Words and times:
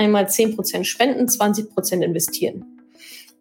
Einmal 0.00 0.24
10% 0.24 0.84
spenden, 0.84 1.26
20% 1.26 2.02
investieren. 2.02 2.64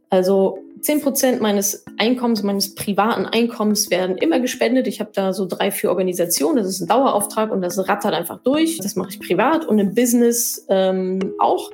Also 0.10 0.60
10% 0.82 1.40
meines 1.40 1.86
Einkommens, 1.98 2.44
meines 2.44 2.76
privaten 2.76 3.26
Einkommens 3.26 3.90
werden 3.90 4.18
immer 4.18 4.42
gespendet. 4.42 4.86
Ich 4.86 5.00
habe 5.00 5.12
da 5.14 5.32
so 5.32 5.46
drei, 5.46 5.72
vier 5.72 5.90
Organisationen. 5.90 6.58
Das 6.58 6.68
ist 6.68 6.82
ein 6.82 6.88
Dauerauftrag 6.90 7.50
und 7.52 7.62
das 7.62 7.88
rattert 7.88 8.14
einfach 8.14 8.42
durch. 8.44 8.78
Das 8.80 8.98
mache 8.98 9.12
ich 9.12 9.22
privat 9.22 9.66
und 9.66 9.80
im 9.80 9.96
Business 9.96 10.66
ähm, 10.68 11.34
auch. 11.40 11.72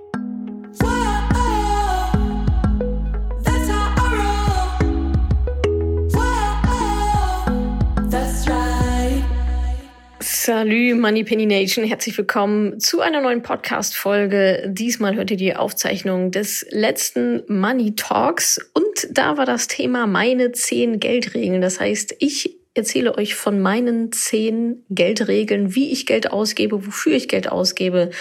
Salü, 10.46 10.94
Money 10.94 11.24
Penny 11.24 11.48
Nation. 11.48 11.84
Herzlich 11.86 12.16
willkommen 12.20 12.80
zu 12.80 13.02
einer 13.02 13.20
neuen 13.20 13.42
Podcast-Folge. 13.42 14.66
Diesmal 14.68 15.16
hört 15.16 15.32
ihr 15.32 15.38
die 15.38 15.56
Aufzeichnung 15.56 16.30
des 16.30 16.64
letzten 16.70 17.42
Money 17.48 17.96
Talks. 17.96 18.60
Und 18.74 19.08
da 19.10 19.38
war 19.38 19.48
das 19.48 19.66
Thema 19.66 20.06
meine 20.06 20.52
zehn 20.52 21.00
Geldregeln. 21.00 21.62
Das 21.62 21.80
heißt, 21.80 22.18
ich 22.20 22.58
erzähle 22.76 23.18
euch 23.18 23.34
von 23.34 23.60
meinen 23.60 24.12
zehn 24.12 24.86
Geldregeln, 24.92 25.74
wie 25.74 25.92
ich 25.92 26.06
Geld 26.06 26.32
ausgebe, 26.32 26.86
wofür 26.86 27.16
ich 27.16 27.28
Geld 27.28 27.52
ausgebe. 27.52 28.12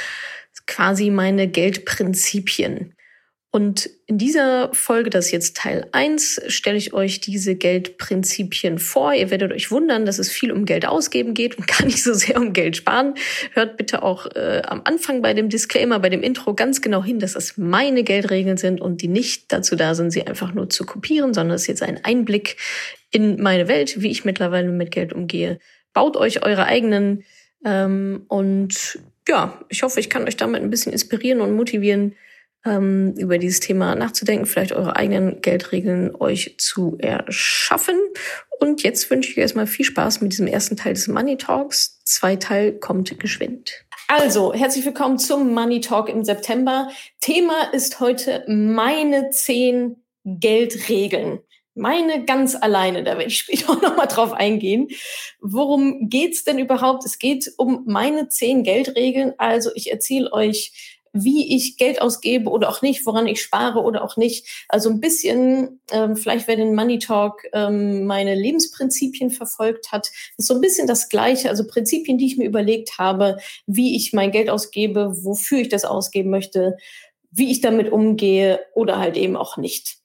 Quasi 0.67 1.11
meine 1.11 1.47
Geldprinzipien. 1.47 2.94
Und 3.55 3.89
in 4.09 4.19
dieser 4.19 4.75
Folge, 4.75 5.11
das 5.11 5.27
ist 5.27 5.31
jetzt 5.31 5.57
Teil 5.57 5.87
1, 5.93 6.43
stelle 6.49 6.77
ich 6.77 6.93
euch 6.93 7.21
diese 7.21 7.55
Geldprinzipien 7.55 8.81
vor. 8.81 9.15
Ihr 9.15 9.31
werdet 9.31 9.53
euch 9.53 9.71
wundern, 9.71 10.07
dass 10.07 10.19
es 10.19 10.29
viel 10.29 10.51
um 10.51 10.65
Geld 10.65 10.85
ausgeben 10.89 11.35
geht 11.35 11.57
und 11.57 11.69
gar 11.69 11.85
nicht 11.85 12.03
so 12.03 12.15
sehr 12.15 12.37
um 12.37 12.53
Geld 12.53 12.77
sparen. 12.77 13.15
Hört 13.53 13.77
bitte 13.77 14.03
auch 14.03 14.27
äh, 14.35 14.63
am 14.67 14.81
Anfang 14.83 15.23
bei 15.23 15.35
dem 15.35 15.51
Disclaimer, 15.51 16.01
bei 16.01 16.09
dem 16.09 16.25
Intro 16.25 16.55
ganz 16.55 16.81
genau 16.81 17.05
hin, 17.05 17.21
dass 17.21 17.35
das 17.35 17.57
meine 17.57 18.03
Geldregeln 18.03 18.57
sind 18.57 18.81
und 18.81 19.03
die 19.03 19.09
nicht 19.09 19.53
dazu 19.53 19.77
da 19.77 19.95
sind, 19.95 20.11
sie 20.11 20.27
einfach 20.27 20.53
nur 20.53 20.69
zu 20.69 20.85
kopieren, 20.85 21.33
sondern 21.33 21.55
es 21.55 21.63
ist 21.63 21.69
jetzt 21.69 21.83
ein 21.85 22.05
Einblick 22.05 22.57
in 23.13 23.41
meine 23.41 23.69
Welt, 23.69 24.03
wie 24.03 24.11
ich 24.11 24.25
mittlerweile 24.25 24.73
mit 24.73 24.91
Geld 24.91 25.13
umgehe. 25.13 25.61
Baut 25.93 26.17
euch 26.17 26.45
eure 26.45 26.65
eigenen 26.65 27.23
ähm, 27.65 28.25
und 28.27 28.99
ja, 29.29 29.65
ich 29.69 29.85
hoffe, 29.85 30.01
ich 30.01 30.11
kann 30.11 30.27
euch 30.27 30.37
damit 30.37 30.61
ein 30.61 30.71
bisschen 30.71 30.91
inspirieren 30.91 31.41
und 31.41 31.55
motivieren, 31.55 32.17
ähm, 32.65 33.15
über 33.17 33.39
dieses 33.39 33.61
Thema 33.61 33.95
nachzudenken, 33.95 34.47
vielleicht 34.47 34.73
eure 34.73 34.97
eigenen 34.97 35.41
Geldregeln 35.41 36.15
euch 36.17 36.57
zu 36.59 36.97
erschaffen. 36.99 37.99
Und 38.61 38.83
jetzt 38.83 39.11
wünsche 39.11 39.31
ich 39.31 39.37
euch 39.37 39.43
erstmal 39.43 39.67
viel 39.67 39.85
Spaß 39.85 40.21
mit 40.21 40.33
diesem 40.33 40.47
ersten 40.47 40.77
Teil 40.77 40.95
des 40.95 41.09
Money 41.09 41.37
Talks. 41.37 42.01
Zwei 42.05 42.37
Teil 42.37 42.73
kommt 42.73 43.19
geschwind. 43.19 43.85
Also, 44.09 44.53
herzlich 44.53 44.85
willkommen 44.85 45.19
zum 45.19 45.55
Money 45.55 45.81
Talk 45.81 46.09
im 46.09 46.25
September. 46.25 46.91
Thema 47.21 47.73
ist 47.73 48.01
heute 48.01 48.45
meine 48.47 49.31
zehn 49.31 49.97
Geldregeln. 50.25 51.41
Meine 51.75 52.25
ganz 52.25 52.55
alleine, 52.55 53.03
da 53.03 53.13
werde 53.13 53.29
ich 53.29 53.39
später 53.39 53.71
auch 53.73 53.83
nochmal 53.83 54.07
drauf 54.07 54.33
eingehen. 54.33 54.89
Worum 55.41 56.09
geht's 56.09 56.45
denn 56.45 56.59
überhaupt? 56.59 57.05
Es 57.05 57.19
geht 57.19 57.53
um 57.57 57.85
meine 57.87 58.29
zehn 58.29 58.63
Geldregeln. 58.63 59.33
Also 59.39 59.71
ich 59.75 59.91
erzähle 59.91 60.33
euch 60.33 60.94
wie 61.15 61.55
ich 61.55 61.79
Geld 61.79 62.03
ausgebe 62.03 62.51
oder 62.51 62.69
auch 62.69 62.83
nicht, 62.83 63.07
woran 63.07 63.29
ich 63.29 63.41
spare 63.41 63.81
oder 63.81 64.03
auch 64.03 64.17
nicht. 64.17 64.67
Also 64.69 64.91
ein 64.91 65.01
bisschen, 65.01 65.81
ähm, 65.93 66.17
vielleicht 66.17 66.49
wer 66.49 66.57
den 66.57 66.75
Money 66.75 66.99
Talk 66.99 67.45
ähm, 67.53 68.05
meine 68.05 68.35
Lebensprinzipien 68.35 69.31
verfolgt 69.31 69.93
hat, 69.93 70.11
ist 70.37 70.49
so 70.49 70.55
ein 70.55 70.61
bisschen 70.61 70.89
das 70.89 71.09
Gleiche. 71.09 71.49
Also 71.51 71.67
Prinzipien, 71.67 72.19
die 72.19 72.27
ich 72.27 72.37
mir 72.37 72.47
überlegt 72.47 72.99
habe, 72.99 73.39
wie 73.67 73.97
ich 73.97 74.13
mein 74.13 74.33
Geld 74.33 74.51
ausgebe, 74.51 75.25
wofür 75.25 75.59
ich 75.59 75.69
das 75.69 75.85
ausgeben 75.85 76.31
möchte, 76.31 76.77
wie 77.31 77.51
ich 77.53 77.61
damit 77.61 77.93
umgehe 77.93 78.61
oder 78.75 78.99
halt 78.99 79.17
eben 79.17 79.37
auch 79.37 79.57
nicht. 79.57 79.99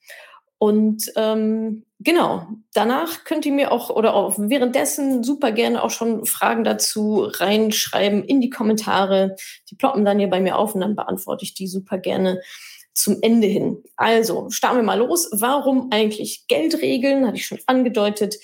Und 0.60 1.10
ähm, 1.16 1.86
genau, 2.00 2.46
danach 2.74 3.24
könnt 3.24 3.46
ihr 3.46 3.54
mir 3.54 3.72
auch 3.72 3.90
oder 3.90 4.14
auch 4.14 4.36
währenddessen 4.38 5.24
super 5.24 5.54
gerne 5.54 5.82
auch 5.82 5.90
schon 5.90 6.26
Fragen 6.26 6.66
dazu 6.66 7.30
reinschreiben 7.32 8.26
in 8.26 8.42
die 8.42 8.50
Kommentare. 8.50 9.38
Die 9.72 9.76
ploppen 9.76 10.04
dann 10.04 10.20
hier 10.20 10.30
bei 10.30 10.42
mir 10.42 10.58
auf 10.58 10.76
und 10.76 10.82
dann 10.82 10.98
beantworte 10.98 11.46
ich 11.46 11.54
die 11.54 11.68
super 11.68 11.98
gerne 11.98 12.42
zum 12.94 13.20
Ende 13.22 13.48
hin. 13.48 13.82
Also, 13.96 14.50
starten 14.50 14.78
wir 14.78 14.84
mal 14.84 15.00
los. 15.00 15.30
Warum 15.32 15.88
eigentlich 15.92 16.46
Geldregeln? 16.50 17.26
Hatte 17.26 17.38
ich 17.38 17.46
schon 17.46 17.62
angedeutet. 17.66 18.36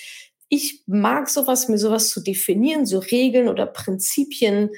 Ich 0.47 0.83
mag 0.87 1.29
sowas, 1.29 1.67
mir 1.67 1.77
sowas 1.77 2.09
zu 2.09 2.21
definieren, 2.21 2.85
so 2.85 2.99
Regeln 2.99 3.49
oder 3.49 3.65
Prinzipien, 3.65 4.69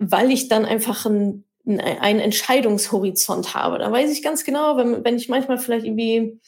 weil 0.00 0.32
ich 0.32 0.48
dann 0.48 0.64
einfach 0.64 1.06
ein 1.06 1.44
einen 1.66 2.20
Entscheidungshorizont 2.20 3.54
habe. 3.54 3.78
Da 3.78 3.90
weiß 3.90 4.10
ich 4.10 4.22
ganz 4.22 4.44
genau, 4.44 4.76
wenn, 4.76 5.04
wenn 5.04 5.16
ich 5.16 5.28
manchmal 5.28 5.58
vielleicht 5.58 5.86
irgendwie 5.86 6.40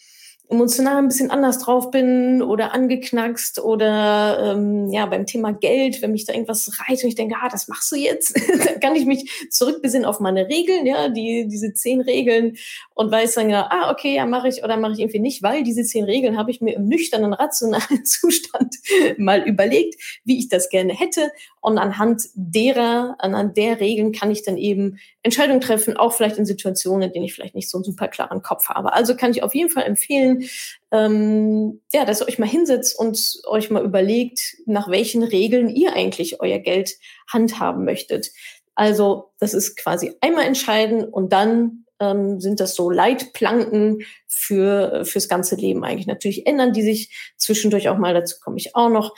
emotional 0.51 0.99
ein 0.99 1.09
bisschen 1.09 1.31
anders 1.31 1.59
drauf 1.59 1.91
bin 1.91 2.43
oder 2.43 2.75
angeknackst 2.75 3.61
oder 3.61 4.53
ähm, 4.53 4.91
ja 4.91 5.07
beim 5.07 5.25
Thema 5.25 5.53
Geld, 5.53 6.03
wenn 6.03 6.13
mich 6.13 6.27
da 6.27 6.35
irgendwas 6.35 6.71
reizt 6.81 7.03
und 7.03 7.09
ich 7.09 7.15
denke, 7.15 7.37
ah, 7.41 7.49
das 7.49 7.67
machst 7.67 7.91
du 7.91 7.97
jetzt, 7.97 8.37
dann 8.67 8.79
kann 8.81 8.95
ich 8.95 9.07
mich 9.07 9.49
zurückbesinnen 9.51 10.05
auf 10.05 10.21
meine 10.21 10.47
Regeln, 10.47 10.85
ja, 10.85 11.09
die 11.09 11.49
diese 11.49 11.73
zehn 11.73 12.03
Regeln 12.03 12.57
und 12.95 13.11
weiß 13.11 13.35
dann 13.35 13.49
ja, 13.49 13.69
ah, 13.71 13.91
okay, 13.91 14.17
ja, 14.17 14.27
mache 14.27 14.49
ich 14.49 14.63
oder 14.63 14.77
mache 14.77 14.93
ich 14.93 14.99
irgendwie 15.01 15.21
nicht, 15.21 15.43
weil 15.43 15.63
diese 15.63 15.83
zehn 15.83 16.05
Regeln 16.05 16.37
habe 16.37 16.51
ich 16.51 16.61
mir 16.61 16.75
im 16.77 16.89
nüchternen, 16.89 17.33
rationalen 17.33 18.05
Zustand 18.05 18.75
mal 19.17 19.43
überlegt, 19.49 19.95
wie 20.25 20.39
ich 20.39 20.49
das 20.49 20.69
gerne 20.69 20.93
hätte 20.93 21.31
und 21.65 21.79
anhand 21.79 22.25
derer, 22.35 23.17
anhand 23.21 23.57
der 23.57 23.81
Regeln 23.81 24.13
kann 24.13 24.31
ich 24.31 24.43
dann 24.43 24.59
eben 24.59 24.99
Entscheidungen 25.23 25.63
treffen, 25.63 25.97
auch 25.97 26.13
vielleicht 26.13 26.37
in 26.37 26.45
Situationen, 26.45 27.09
in 27.09 27.13
denen 27.15 27.25
ich 27.25 27.33
vielleicht 27.33 27.55
nicht 27.55 27.71
so 27.71 27.79
einen 27.79 27.85
super 27.85 28.09
klaren 28.09 28.43
Kopf 28.43 28.69
habe. 28.69 28.93
Also 28.93 29.17
kann 29.17 29.31
ich 29.31 29.43
auf 29.43 29.55
jeden 29.55 29.71
Fall 29.71 29.85
empfehlen, 29.85 30.45
ähm, 30.93 31.81
ja, 31.91 32.05
dass 32.05 32.21
ihr 32.21 32.29
euch 32.29 32.39
mal 32.39 32.47
hinsetzt 32.47 32.99
und 32.99 33.41
euch 33.47 33.71
mal 33.71 33.83
überlegt, 33.83 34.59
nach 34.67 34.91
welchen 34.91 35.23
Regeln 35.23 35.71
ihr 35.71 35.95
eigentlich 35.95 36.43
euer 36.43 36.59
Geld 36.59 36.99
handhaben 37.33 37.87
möchtet. 37.87 38.33
Also 38.75 39.31
das 39.39 39.55
ist 39.55 39.75
quasi 39.77 40.13
einmal 40.21 40.45
entscheiden 40.45 41.03
und 41.03 41.33
dann 41.33 41.87
ähm, 41.99 42.41
sind 42.41 42.61
das 42.61 42.75
so 42.75 42.91
Leitplanken 42.91 44.03
für 44.27 45.07
fürs 45.07 45.31
ganze 45.31 45.57
Leben 45.57 45.83
eigentlich. 45.83 46.07
Natürlich 46.07 46.47
ändern 46.47 46.75
die 46.75 46.83
sich 46.83 47.33
zwischendurch 47.39 47.89
auch 47.89 47.97
mal, 47.97 48.13
dazu 48.13 48.37
komme 48.39 48.59
ich 48.59 48.77
auch 48.77 48.91
noch 48.91 49.15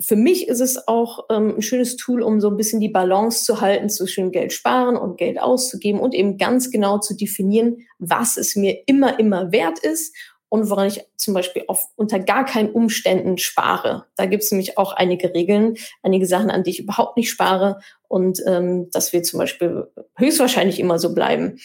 für 0.00 0.16
mich 0.16 0.48
ist 0.48 0.60
es 0.60 0.88
auch 0.88 1.26
ähm, 1.30 1.56
ein 1.56 1.62
schönes 1.62 1.96
Tool, 1.96 2.22
um 2.22 2.40
so 2.40 2.48
ein 2.48 2.56
bisschen 2.56 2.80
die 2.80 2.88
Balance 2.88 3.44
zu 3.44 3.60
halten 3.60 3.88
zwischen 3.88 4.32
Geld 4.32 4.52
sparen 4.52 4.96
und 4.96 5.18
Geld 5.18 5.40
auszugeben 5.40 6.00
und 6.00 6.14
eben 6.14 6.36
ganz 6.36 6.70
genau 6.70 6.98
zu 6.98 7.16
definieren, 7.16 7.78
was 7.98 8.36
es 8.36 8.56
mir 8.56 8.82
immer, 8.86 9.18
immer 9.18 9.52
wert 9.52 9.78
ist 9.78 10.14
und 10.48 10.68
woran 10.68 10.88
ich 10.88 11.02
zum 11.16 11.34
Beispiel 11.34 11.64
auf, 11.68 11.86
unter 11.96 12.18
gar 12.18 12.44
keinen 12.44 12.70
Umständen 12.70 13.38
spare. 13.38 14.06
Da 14.16 14.26
gibt 14.26 14.42
es 14.42 14.50
nämlich 14.50 14.78
auch 14.78 14.92
einige 14.92 15.32
Regeln, 15.32 15.76
einige 16.02 16.26
Sachen, 16.26 16.50
an 16.50 16.64
die 16.64 16.70
ich 16.70 16.80
überhaupt 16.80 17.16
nicht 17.16 17.30
spare 17.30 17.80
und 18.08 18.40
ähm, 18.46 18.88
das 18.92 19.12
wird 19.12 19.26
zum 19.26 19.38
Beispiel 19.38 19.86
höchstwahrscheinlich 20.16 20.80
immer 20.80 20.98
so 20.98 21.14
bleiben 21.14 21.58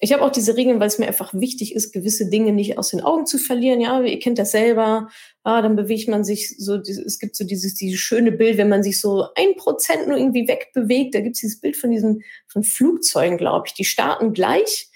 ich 0.00 0.12
habe 0.12 0.22
auch 0.22 0.30
diese 0.30 0.56
Regeln, 0.56 0.78
weil 0.78 0.86
es 0.86 0.98
mir 0.98 1.08
einfach 1.08 1.34
wichtig 1.34 1.74
ist, 1.74 1.92
gewisse 1.92 2.30
Dinge 2.30 2.52
nicht 2.52 2.78
aus 2.78 2.90
den 2.90 3.00
Augen 3.00 3.26
zu 3.26 3.36
verlieren. 3.36 3.80
Ja, 3.80 4.00
ihr 4.00 4.18
kennt 4.20 4.38
das 4.38 4.52
selber. 4.52 5.08
Ah, 5.42 5.60
dann 5.60 5.74
bewegt 5.74 6.08
man 6.08 6.22
sich 6.22 6.56
so, 6.56 6.76
es 6.76 7.18
gibt 7.18 7.34
so 7.34 7.44
dieses, 7.44 7.74
dieses 7.74 7.98
schöne 7.98 8.30
Bild, 8.30 8.58
wenn 8.58 8.68
man 8.68 8.84
sich 8.84 9.00
so 9.00 9.26
ein 9.34 9.56
Prozent 9.56 10.06
nur 10.06 10.16
irgendwie 10.16 10.46
wegbewegt. 10.46 11.14
Da 11.14 11.20
gibt 11.20 11.34
es 11.34 11.40
dieses 11.40 11.60
Bild 11.60 11.76
von 11.76 11.90
diesen 11.90 12.22
von 12.46 12.62
Flugzeugen, 12.62 13.38
glaube 13.38 13.66
ich. 13.66 13.74
Die 13.74 13.84
starten 13.84 14.32
gleich, 14.32 14.88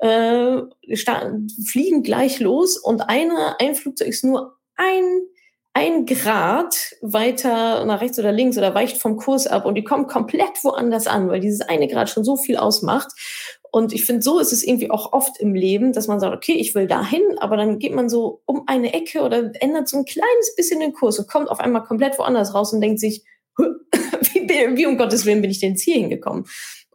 äh, 0.00 0.58
starten, 0.92 1.48
fliegen 1.66 2.02
gleich 2.02 2.38
los 2.38 2.76
und 2.76 3.00
einer, 3.02 3.56
ein 3.60 3.74
Flugzeug 3.74 4.08
ist 4.08 4.24
nur 4.24 4.58
ein 4.76 5.22
ein 5.72 6.04
Grad 6.04 6.96
weiter 7.00 7.84
nach 7.84 8.00
rechts 8.00 8.18
oder 8.18 8.32
links 8.32 8.58
oder 8.58 8.74
weicht 8.74 8.98
vom 8.98 9.16
Kurs 9.16 9.46
ab 9.46 9.66
und 9.66 9.76
die 9.76 9.84
kommen 9.84 10.08
komplett 10.08 10.64
woanders 10.64 11.06
an, 11.06 11.28
weil 11.28 11.40
dieses 11.40 11.60
eine 11.60 11.86
Grad 11.86 12.10
schon 12.10 12.24
so 12.24 12.36
viel 12.36 12.56
ausmacht. 12.56 13.12
Und 13.72 13.92
ich 13.92 14.04
finde, 14.04 14.22
so 14.22 14.38
ist 14.38 14.52
es 14.52 14.64
irgendwie 14.64 14.90
auch 14.90 15.12
oft 15.12 15.38
im 15.38 15.54
Leben, 15.54 15.92
dass 15.92 16.08
man 16.08 16.20
sagt, 16.20 16.34
okay, 16.34 16.52
ich 16.52 16.74
will 16.74 16.86
dahin, 16.86 17.22
aber 17.38 17.56
dann 17.56 17.78
geht 17.78 17.94
man 17.94 18.08
so 18.08 18.42
um 18.46 18.64
eine 18.66 18.92
Ecke 18.92 19.22
oder 19.22 19.52
ändert 19.60 19.88
so 19.88 19.98
ein 19.98 20.04
kleines 20.04 20.54
bisschen 20.56 20.80
den 20.80 20.92
Kurs 20.92 21.18
und 21.18 21.28
kommt 21.28 21.48
auf 21.48 21.60
einmal 21.60 21.84
komplett 21.84 22.18
woanders 22.18 22.54
raus 22.54 22.72
und 22.72 22.80
denkt 22.80 23.00
sich, 23.00 23.24
wie, 23.56 24.48
wie 24.76 24.86
um 24.86 24.98
Gottes 24.98 25.24
Willen 25.24 25.42
bin 25.42 25.50
ich 25.50 25.60
denn 25.60 25.72
jetzt 25.72 25.82
hier 25.82 25.94
hingekommen? 25.94 26.46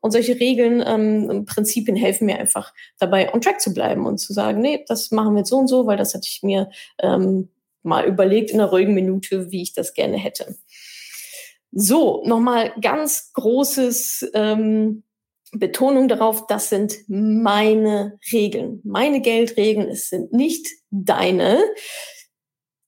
Und 0.02 0.12
solche 0.12 0.40
Regeln, 0.40 0.84
ähm, 0.86 1.46
Prinzipien 1.46 1.98
helfen 1.98 2.28
mir 2.28 2.38
einfach 2.38 2.74
dabei, 3.00 3.34
on 3.34 3.42
track 3.42 3.60
zu 3.60 3.74
bleiben 3.74 4.06
und 4.06 4.20
zu 4.20 4.34
sagen, 4.34 4.62
nee, 4.62 4.84
das 4.88 5.10
machen 5.12 5.34
wir 5.34 5.40
jetzt 5.40 5.50
so 5.50 5.58
und 5.58 5.68
so, 5.68 5.88
weil 5.88 5.98
das 5.98 6.14
hatte 6.14 6.28
ich 6.30 6.44
mir 6.44 6.70
ähm, 7.02 7.50
mal 7.82 8.06
überlegt 8.06 8.52
in 8.52 8.60
einer 8.60 8.70
ruhigen 8.70 8.94
Minute, 8.94 9.52
wie 9.52 9.64
ich 9.64 9.74
das 9.74 9.94
gerne 9.94 10.18
hätte. 10.18 10.56
So, 11.72 12.24
nochmal 12.26 12.72
ganz 12.80 13.32
großes 13.34 14.30
ähm, 14.34 15.04
Betonung 15.52 16.08
darauf, 16.08 16.48
das 16.48 16.70
sind 16.70 16.96
meine 17.08 18.20
Regeln, 18.32 18.82
meine 18.84 19.22
Geldregeln, 19.22 19.90
es 19.90 20.10
sind 20.10 20.34
nicht 20.34 20.68
deine. 20.90 21.60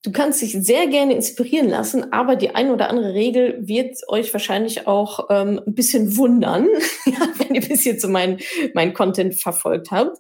Du 0.04 0.12
kannst 0.12 0.42
dich 0.42 0.54
sehr 0.54 0.88
gerne 0.88 1.14
inspirieren 1.16 1.68
lassen, 1.70 2.14
aber 2.14 2.36
die 2.36 2.56
eine 2.56 2.74
oder 2.74 2.90
andere 2.90 3.14
Regel 3.14 3.68
wird 3.68 3.98
euch 4.08 4.32
wahrscheinlich 4.32 4.88
auch 4.88 5.28
ähm, 5.30 5.62
ein 5.66 5.74
bisschen 5.74 6.18
wundern, 6.18 6.68
wenn 7.38 7.56
ihr 7.56 7.62
bis 7.62 7.84
jetzt 7.84 8.02
so 8.02 8.08
mein, 8.08 8.40
mein 8.74 8.94
Content 8.94 9.36
verfolgt 9.36 9.92
habt. 9.92 10.18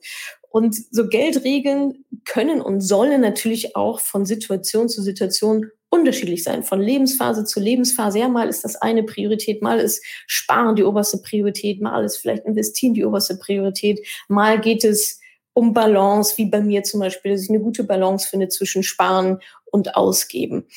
Und 0.49 0.75
so 0.91 1.07
Geldregeln 1.07 2.05
können 2.25 2.61
und 2.61 2.81
sollen 2.81 3.21
natürlich 3.21 3.75
auch 3.75 3.99
von 3.99 4.25
Situation 4.25 4.89
zu 4.89 5.01
Situation 5.01 5.69
unterschiedlich 5.89 6.43
sein, 6.43 6.63
von 6.63 6.81
Lebensphase 6.81 7.45
zu 7.45 7.59
Lebensphase. 7.59 8.19
Ja, 8.19 8.27
mal 8.27 8.49
ist 8.49 8.63
das 8.63 8.75
eine 8.75 9.03
Priorität, 9.03 9.61
mal 9.61 9.79
ist 9.79 10.03
Sparen 10.25 10.75
die 10.75 10.83
oberste 10.83 11.19
Priorität, 11.19 11.81
mal 11.81 12.03
ist 12.03 12.17
vielleicht 12.17 12.45
Investieren 12.45 12.93
die 12.93 13.05
oberste 13.05 13.37
Priorität, 13.37 14.05
mal 14.27 14.59
geht 14.59 14.83
es 14.83 15.19
um 15.53 15.73
Balance, 15.73 16.37
wie 16.37 16.45
bei 16.45 16.61
mir 16.61 16.83
zum 16.83 16.99
Beispiel, 16.99 17.31
dass 17.31 17.41
ich 17.41 17.49
eine 17.49 17.59
gute 17.59 17.83
Balance 17.83 18.27
finde 18.27 18.47
zwischen 18.47 18.83
Sparen 18.83 19.39
und 19.71 19.95
Ausgeben. 19.95 20.67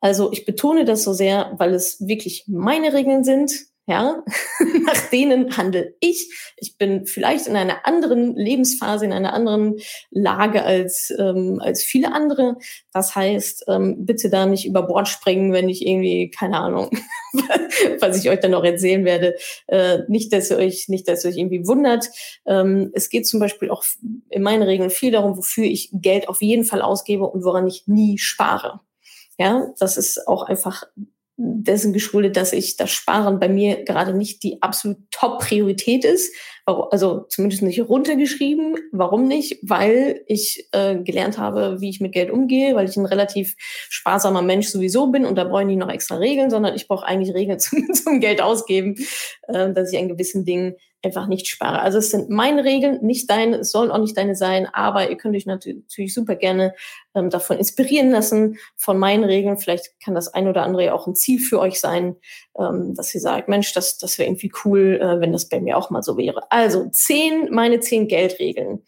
Also 0.00 0.30
ich 0.30 0.44
betone 0.44 0.84
das 0.84 1.02
so 1.02 1.12
sehr, 1.12 1.52
weil 1.56 1.74
es 1.74 2.06
wirklich 2.06 2.44
meine 2.46 2.92
Regeln 2.92 3.24
sind, 3.24 3.66
ja, 3.88 4.22
nach 4.84 5.08
denen 5.10 5.56
handle 5.56 5.96
ich. 6.00 6.30
Ich 6.58 6.76
bin 6.76 7.06
vielleicht 7.06 7.46
in 7.46 7.56
einer 7.56 7.86
anderen 7.86 8.36
Lebensphase, 8.36 9.06
in 9.06 9.14
einer 9.14 9.32
anderen 9.32 9.78
Lage 10.10 10.62
als, 10.62 11.10
ähm, 11.18 11.58
als 11.62 11.82
viele 11.82 12.12
andere. 12.12 12.58
Das 12.92 13.16
heißt, 13.16 13.64
ähm, 13.68 14.04
bitte 14.04 14.28
da 14.28 14.44
nicht 14.44 14.66
über 14.66 14.82
Bord 14.82 15.08
springen, 15.08 15.54
wenn 15.54 15.70
ich 15.70 15.86
irgendwie, 15.86 16.30
keine 16.30 16.58
Ahnung, 16.58 16.90
was 18.00 18.22
ich 18.22 18.28
euch 18.28 18.40
dann 18.40 18.50
noch 18.50 18.62
erzählen 18.62 19.06
werde. 19.06 19.36
Äh, 19.68 20.00
nicht, 20.08 20.34
dass 20.34 20.50
ihr 20.50 20.58
euch, 20.58 20.90
nicht, 20.90 21.08
dass 21.08 21.24
ihr 21.24 21.30
euch 21.30 21.38
irgendwie 21.38 21.66
wundert. 21.66 22.10
Ähm, 22.46 22.90
es 22.92 23.08
geht 23.08 23.26
zum 23.26 23.40
Beispiel 23.40 23.70
auch 23.70 23.84
in 24.28 24.42
meinen 24.42 24.64
Regeln 24.64 24.90
viel 24.90 25.12
darum, 25.12 25.38
wofür 25.38 25.64
ich 25.64 25.88
Geld 25.94 26.28
auf 26.28 26.42
jeden 26.42 26.64
Fall 26.64 26.82
ausgebe 26.82 27.24
und 27.24 27.42
woran 27.42 27.66
ich 27.66 27.84
nie 27.86 28.18
spare. 28.18 28.80
Ja, 29.38 29.72
das 29.78 29.96
ist 29.96 30.28
auch 30.28 30.42
einfach 30.42 30.82
dessen 31.40 31.92
geschuldet, 31.92 32.36
dass 32.36 32.52
ich 32.52 32.76
das 32.76 32.90
Sparen 32.90 33.38
bei 33.38 33.48
mir 33.48 33.84
gerade 33.84 34.12
nicht 34.12 34.42
die 34.42 34.60
absolut 34.60 34.98
Top-Priorität 35.12 36.04
ist. 36.04 36.34
Also 36.66 37.26
zumindest 37.28 37.62
nicht 37.62 37.80
runtergeschrieben. 37.80 38.74
Warum 38.90 39.28
nicht? 39.28 39.60
Weil 39.62 40.22
ich 40.26 40.68
äh, 40.72 40.96
gelernt 40.96 41.38
habe, 41.38 41.80
wie 41.80 41.90
ich 41.90 42.00
mit 42.00 42.12
Geld 42.12 42.30
umgehe, 42.30 42.74
weil 42.74 42.88
ich 42.88 42.96
ein 42.96 43.06
relativ 43.06 43.54
sparsamer 43.58 44.42
Mensch 44.42 44.68
sowieso 44.68 45.06
bin 45.06 45.24
und 45.24 45.36
da 45.36 45.44
brauche 45.44 45.62
ich 45.62 45.68
nicht 45.68 45.78
noch 45.78 45.90
extra 45.90 46.16
Regeln, 46.16 46.50
sondern 46.50 46.74
ich 46.74 46.88
brauche 46.88 47.06
eigentlich 47.06 47.34
Regeln 47.34 47.58
zum, 47.60 47.94
zum 47.94 48.18
Geld 48.18 48.42
ausgeben, 48.42 48.96
äh, 49.46 49.72
dass 49.72 49.92
ich 49.92 49.98
an 49.98 50.08
gewissen 50.08 50.44
Dingen 50.44 50.74
einfach 51.02 51.28
nicht 51.28 51.46
spare. 51.46 51.80
Also 51.80 51.98
es 51.98 52.10
sind 52.10 52.28
meine 52.28 52.64
Regeln, 52.64 53.04
nicht 53.04 53.30
deine, 53.30 53.58
es 53.58 53.70
sollen 53.70 53.90
auch 53.90 53.98
nicht 53.98 54.16
deine 54.16 54.34
sein, 54.34 54.66
aber 54.66 55.08
ihr 55.08 55.16
könnt 55.16 55.36
euch 55.36 55.46
natürlich 55.46 56.12
super 56.12 56.34
gerne 56.34 56.74
ähm, 57.14 57.30
davon 57.30 57.58
inspirieren 57.58 58.10
lassen, 58.10 58.58
von 58.76 58.98
meinen 58.98 59.24
Regeln. 59.24 59.58
Vielleicht 59.58 60.00
kann 60.02 60.14
das 60.14 60.28
ein 60.34 60.48
oder 60.48 60.62
andere 60.62 60.86
ja 60.86 60.92
auch 60.94 61.06
ein 61.06 61.14
Ziel 61.14 61.38
für 61.38 61.60
euch 61.60 61.78
sein, 61.78 62.16
ähm, 62.58 62.94
dass 62.94 63.14
ihr 63.14 63.20
sagt, 63.20 63.48
Mensch, 63.48 63.72
das, 63.74 63.98
das 63.98 64.18
wäre 64.18 64.28
irgendwie 64.28 64.52
cool, 64.64 64.98
äh, 65.00 65.20
wenn 65.20 65.32
das 65.32 65.48
bei 65.48 65.60
mir 65.60 65.76
auch 65.76 65.90
mal 65.90 66.02
so 66.02 66.16
wäre. 66.16 66.50
Also 66.50 66.88
zehn, 66.90 67.48
meine 67.50 67.80
zehn 67.80 68.08
Geldregeln. 68.08 68.82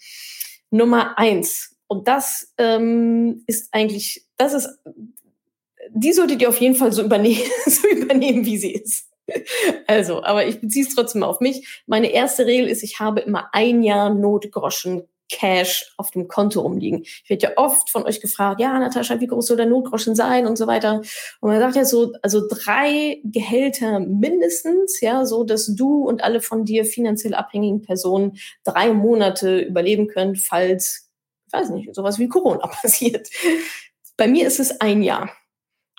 Nummer 0.70 1.18
eins. 1.18 1.76
Und 1.86 2.08
das 2.08 2.52
ähm, 2.58 3.42
ist 3.46 3.68
eigentlich, 3.72 4.26
das 4.36 4.52
ist, 4.52 4.68
die 5.92 6.12
solltet 6.12 6.42
ihr 6.42 6.48
auf 6.48 6.60
jeden 6.60 6.76
Fall 6.76 6.92
so 6.92 7.02
übernehmen, 7.02 7.50
so 7.66 7.88
übernehmen, 7.88 8.46
wie 8.46 8.58
sie 8.58 8.72
ist. 8.72 9.09
Also, 9.86 10.22
aber 10.22 10.46
ich 10.46 10.60
beziehe 10.60 10.86
es 10.86 10.94
trotzdem 10.94 11.22
auf 11.22 11.40
mich. 11.40 11.82
Meine 11.86 12.12
erste 12.12 12.46
Regel 12.46 12.68
ist, 12.68 12.82
ich 12.82 13.00
habe 13.00 13.20
immer 13.20 13.48
ein 13.52 13.82
Jahr 13.82 14.14
Notgroschen 14.14 15.08
Cash 15.30 15.94
auf 15.96 16.10
dem 16.10 16.28
Konto 16.28 16.60
rumliegen. 16.60 17.02
Ich 17.02 17.30
werde 17.30 17.46
ja 17.46 17.52
oft 17.56 17.88
von 17.88 18.04
euch 18.04 18.20
gefragt, 18.20 18.60
ja, 18.60 18.78
Natascha, 18.78 19.20
wie 19.20 19.26
groß 19.26 19.46
soll 19.46 19.56
der 19.56 19.66
Notgroschen 19.66 20.14
sein 20.14 20.46
und 20.46 20.58
so 20.58 20.66
weiter. 20.66 21.00
Und 21.40 21.50
man 21.50 21.60
sagt 21.60 21.76
ja 21.76 21.84
so, 21.84 22.12
also 22.22 22.42
drei 22.48 23.20
Gehälter 23.24 24.00
mindestens, 24.00 25.00
ja, 25.00 25.24
so 25.24 25.44
dass 25.44 25.74
du 25.74 26.04
und 26.04 26.22
alle 26.22 26.40
von 26.40 26.64
dir 26.64 26.84
finanziell 26.84 27.34
abhängigen 27.34 27.82
Personen 27.82 28.38
drei 28.64 28.92
Monate 28.92 29.60
überleben 29.60 30.08
könnt, 30.08 30.38
falls, 30.38 31.10
ich 31.46 31.52
weiß 31.52 31.70
nicht, 31.70 31.94
sowas 31.94 32.18
wie 32.18 32.28
Corona 32.28 32.66
passiert. 32.82 33.28
Bei 34.16 34.26
mir 34.26 34.46
ist 34.46 34.60
es 34.60 34.80
ein 34.80 35.02
Jahr. 35.02 35.30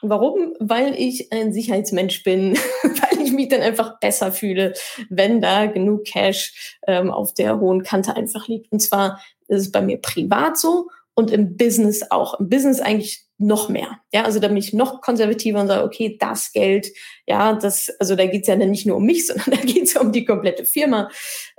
Warum? 0.01 0.55
Weil 0.59 0.95
ich 0.95 1.31
ein 1.31 1.53
Sicherheitsmensch 1.53 2.23
bin, 2.23 2.55
weil 2.83 3.21
ich 3.21 3.31
mich 3.31 3.49
dann 3.49 3.61
einfach 3.61 3.99
besser 3.99 4.31
fühle, 4.31 4.73
wenn 5.09 5.41
da 5.41 5.67
genug 5.67 6.05
Cash 6.05 6.77
ähm, 6.87 7.11
auf 7.11 7.33
der 7.33 7.59
hohen 7.59 7.83
Kante 7.83 8.15
einfach 8.15 8.47
liegt. 8.47 8.71
Und 8.71 8.81
zwar 8.81 9.21
ist 9.47 9.61
es 9.61 9.71
bei 9.71 9.81
mir 9.81 9.97
privat 9.97 10.57
so 10.57 10.87
und 11.13 11.31
im 11.31 11.57
Business 11.57 12.03
auch. 12.09 12.39
Im 12.39 12.49
Business 12.49 12.79
eigentlich 12.79 13.25
noch 13.37 13.69
mehr. 13.69 13.99
Ja, 14.13 14.23
also 14.23 14.39
da 14.39 14.47
bin 14.47 14.57
ich 14.57 14.71
noch 14.71 15.01
konservativer 15.01 15.59
und 15.59 15.67
sage, 15.67 15.83
okay, 15.83 16.17
das 16.19 16.51
Geld, 16.51 16.87
ja, 17.27 17.53
das, 17.53 17.89
also 17.99 18.15
da 18.15 18.25
geht's 18.27 18.47
ja 18.47 18.55
dann 18.55 18.69
nicht 18.69 18.85
nur 18.85 18.97
um 18.97 19.05
mich, 19.05 19.27
sondern 19.27 19.51
da 19.51 19.57
geht's 19.57 19.93
ja 19.93 20.01
um 20.01 20.11
die 20.11 20.25
komplette 20.25 20.65
Firma 20.65 21.09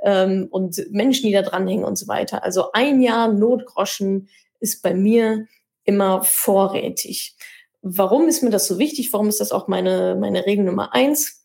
ähm, 0.03 0.49
und 0.51 0.83
Menschen, 0.91 1.27
die 1.27 1.33
da 1.33 1.43
dranhängen 1.43 1.85
und 1.85 1.97
so 1.97 2.09
weiter. 2.09 2.45
Also 2.45 2.73
ein 2.73 3.03
Jahr 3.03 3.33
Notgroschen 3.33 4.29
ist 4.61 4.83
bei 4.83 4.95
mir 4.95 5.47
immer 5.85 6.23
vorrätig. 6.23 7.35
Warum 7.83 8.29
ist 8.29 8.43
mir 8.43 8.51
das 8.51 8.67
so 8.67 8.79
wichtig? 8.79 9.13
Warum 9.13 9.29
ist 9.29 9.41
das 9.41 9.53
auch 9.53 9.69
meine, 9.69 10.17
meine 10.19 10.47
Regel 10.47 10.65
Nummer 10.65 10.95
eins? 10.95 11.45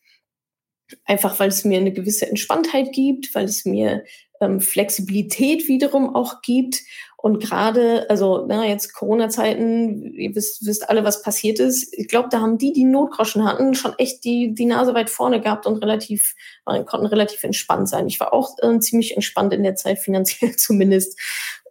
Einfach, 1.04 1.40
weil 1.40 1.50
es 1.50 1.66
mir 1.66 1.80
eine 1.80 1.92
gewisse 1.92 2.28
Entspanntheit 2.28 2.94
gibt, 2.94 3.34
weil 3.36 3.46
es 3.46 3.66
mir 3.66 4.06
ähm, 4.40 4.62
Flexibilität 4.62 5.68
wiederum 5.68 6.16
auch 6.16 6.42
gibt. 6.42 6.82
Und 7.18 7.40
gerade, 7.40 8.08
also 8.10 8.46
na, 8.48 8.66
jetzt 8.66 8.94
Corona-Zeiten, 8.94 10.14
ihr 10.14 10.36
wisst, 10.36 10.66
wisst 10.66 10.88
alle, 10.90 11.04
was 11.04 11.24
passiert 11.24 11.60
ist. 11.60 11.92
Ich 11.98 12.08
glaube, 12.08 12.30
da 12.32 12.40
haben 12.40 12.60
die, 12.60 12.74
die 12.74 12.84
Notgroschen 12.84 13.44
hatten, 13.44 13.74
schon 13.74 13.98
echt 13.98 14.24
die, 14.24 14.54
die 14.54 14.66
Nase 14.66 14.94
weit 14.94 15.10
vorne 15.10 15.42
gehabt 15.42 15.66
und 15.66 15.78
relativ, 15.78 16.36
äh, 16.68 16.84
konnten 16.84 17.08
relativ 17.08 17.44
entspannt 17.44 17.90
sein. 17.90 18.08
Ich 18.08 18.20
war 18.20 18.34
auch 18.34 18.56
äh, 18.62 18.80
ziemlich 18.80 19.16
entspannt 19.16 19.54
in 19.54 19.64
der 19.64 19.76
Zeit, 19.76 19.98
finanziell 19.98 20.56
zumindest. 20.58 21.20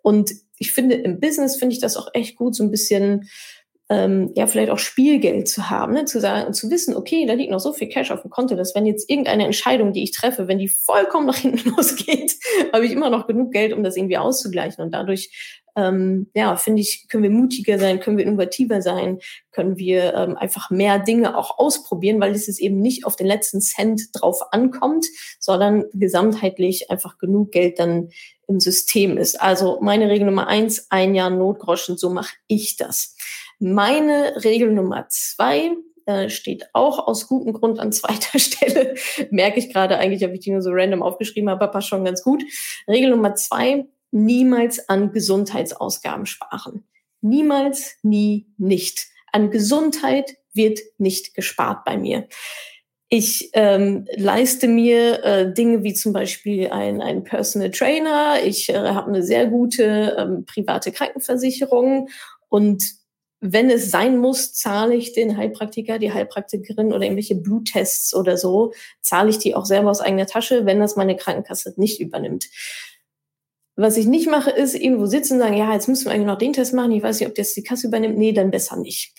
Und 0.02 0.32
ich 0.58 0.72
finde, 0.72 0.96
im 0.96 1.20
Business 1.20 1.56
finde 1.56 1.74
ich 1.74 1.80
das 1.80 1.96
auch 1.96 2.08
echt 2.12 2.36
gut, 2.36 2.56
so 2.56 2.64
ein 2.64 2.70
bisschen 2.70 3.28
ähm, 3.88 4.32
ja 4.34 4.46
vielleicht 4.46 4.70
auch 4.70 4.78
Spielgeld 4.78 5.48
zu 5.48 5.70
haben, 5.70 5.92
ne? 5.92 6.04
zu 6.06 6.20
sagen, 6.20 6.52
zu 6.52 6.70
wissen, 6.70 6.96
okay, 6.96 7.24
da 7.26 7.34
liegt 7.34 7.52
noch 7.52 7.60
so 7.60 7.72
viel 7.72 7.88
Cash 7.88 8.10
auf 8.10 8.22
dem 8.22 8.30
Konto, 8.30 8.56
dass 8.56 8.74
wenn 8.74 8.86
jetzt 8.86 9.08
irgendeine 9.08 9.44
Entscheidung, 9.44 9.92
die 9.92 10.02
ich 10.02 10.10
treffe, 10.10 10.48
wenn 10.48 10.58
die 10.58 10.68
vollkommen 10.68 11.26
nach 11.26 11.36
hinten 11.36 11.70
losgeht, 11.76 12.36
habe 12.72 12.84
ich 12.84 12.92
immer 12.92 13.10
noch 13.10 13.26
genug 13.26 13.52
Geld, 13.52 13.72
um 13.72 13.84
das 13.84 13.96
irgendwie 13.96 14.18
auszugleichen 14.18 14.84
und 14.84 14.92
dadurch 14.92 15.62
ähm, 15.76 16.30
ja, 16.34 16.56
finde 16.56 16.80
ich, 16.80 17.06
können 17.08 17.22
wir 17.22 17.30
mutiger 17.30 17.78
sein, 17.78 18.00
können 18.00 18.16
wir 18.16 18.24
innovativer 18.24 18.80
sein, 18.80 19.18
können 19.52 19.76
wir 19.76 20.14
ähm, 20.14 20.36
einfach 20.36 20.70
mehr 20.70 20.98
Dinge 20.98 21.36
auch 21.36 21.58
ausprobieren, 21.58 22.18
weil 22.18 22.32
es 22.32 22.58
eben 22.58 22.80
nicht 22.80 23.04
auf 23.04 23.14
den 23.14 23.26
letzten 23.26 23.60
Cent 23.60 24.08
drauf 24.14 24.40
ankommt, 24.52 25.06
sondern 25.38 25.84
gesamtheitlich 25.92 26.90
einfach 26.90 27.18
genug 27.18 27.52
Geld 27.52 27.78
dann 27.78 28.08
im 28.48 28.58
System 28.58 29.18
ist. 29.18 29.40
Also 29.40 29.78
meine 29.82 30.08
Regel 30.08 30.26
Nummer 30.26 30.46
eins, 30.46 30.86
ein 30.90 31.14
Jahr 31.14 31.30
Notgroschen, 31.30 31.98
so 31.98 32.08
mache 32.08 32.34
ich 32.46 32.76
das. 32.76 33.14
Meine 33.58 34.44
Regel 34.44 34.72
Nummer 34.72 35.06
zwei 35.08 35.72
äh, 36.06 36.28
steht 36.28 36.68
auch 36.72 37.06
aus 37.06 37.26
gutem 37.26 37.52
Grund 37.52 37.78
an 37.78 37.92
zweiter 37.92 38.38
Stelle. 38.38 38.94
Merke 39.30 39.58
ich 39.58 39.72
gerade 39.72 39.98
eigentlich, 39.98 40.24
ob 40.24 40.32
ich 40.32 40.40
die 40.40 40.52
nur 40.52 40.62
so 40.62 40.70
random 40.72 41.02
aufgeschrieben 41.02 41.50
habe, 41.50 41.64
aber 41.68 41.80
schon 41.80 42.04
ganz 42.04 42.22
gut. 42.22 42.42
Regel 42.88 43.10
Nummer 43.10 43.34
zwei, 43.34 43.86
niemals 44.10 44.88
an 44.88 45.12
Gesundheitsausgaben 45.12 46.26
sparen. 46.26 46.86
Niemals, 47.20 47.96
nie, 48.02 48.46
nicht. 48.56 49.06
An 49.32 49.50
Gesundheit 49.50 50.36
wird 50.54 50.80
nicht 50.98 51.34
gespart 51.34 51.84
bei 51.84 51.96
mir. 51.96 52.28
Ich 53.08 53.50
ähm, 53.52 54.06
leiste 54.16 54.66
mir 54.66 55.24
äh, 55.24 55.52
Dinge 55.52 55.84
wie 55.84 55.94
zum 55.94 56.12
Beispiel 56.12 56.68
ein, 56.70 57.00
ein 57.00 57.22
Personal 57.22 57.70
Trainer. 57.70 58.38
Ich 58.44 58.68
äh, 58.68 58.76
habe 58.76 59.08
eine 59.08 59.22
sehr 59.22 59.46
gute 59.46 60.16
ähm, 60.18 60.44
private 60.44 60.90
Krankenversicherung 60.90 62.08
und 62.48 62.82
wenn 63.40 63.70
es 63.70 63.90
sein 63.90 64.18
muss, 64.18 64.54
zahle 64.54 64.94
ich 64.94 65.12
den 65.12 65.36
Heilpraktiker, 65.36 65.98
die 65.98 66.12
Heilpraktikerin 66.12 66.92
oder 66.92 67.04
irgendwelche 67.04 67.34
Bluttests 67.34 68.14
oder 68.14 68.36
so, 68.36 68.72
zahle 69.02 69.30
ich 69.30 69.38
die 69.38 69.54
auch 69.54 69.66
selber 69.66 69.90
aus 69.90 70.00
eigener 70.00 70.26
Tasche, 70.26 70.64
wenn 70.64 70.80
das 70.80 70.96
meine 70.96 71.16
Krankenkasse 71.16 71.74
nicht 71.76 72.00
übernimmt. 72.00 72.46
Was 73.76 73.98
ich 73.98 74.06
nicht 74.06 74.26
mache, 74.26 74.50
ist 74.50 74.74
irgendwo 74.74 75.04
sitzen 75.04 75.34
und 75.34 75.40
sagen, 75.40 75.56
ja, 75.56 75.72
jetzt 75.74 75.86
müssen 75.86 76.06
wir 76.06 76.12
eigentlich 76.12 76.26
noch 76.26 76.38
den 76.38 76.54
Test 76.54 76.72
machen. 76.72 76.92
Ich 76.92 77.02
weiß 77.02 77.20
nicht, 77.20 77.28
ob 77.28 77.34
das 77.34 77.52
die 77.52 77.62
Kasse 77.62 77.88
übernimmt. 77.88 78.16
Nee, 78.16 78.32
dann 78.32 78.50
besser 78.50 78.76
nicht. 78.76 79.14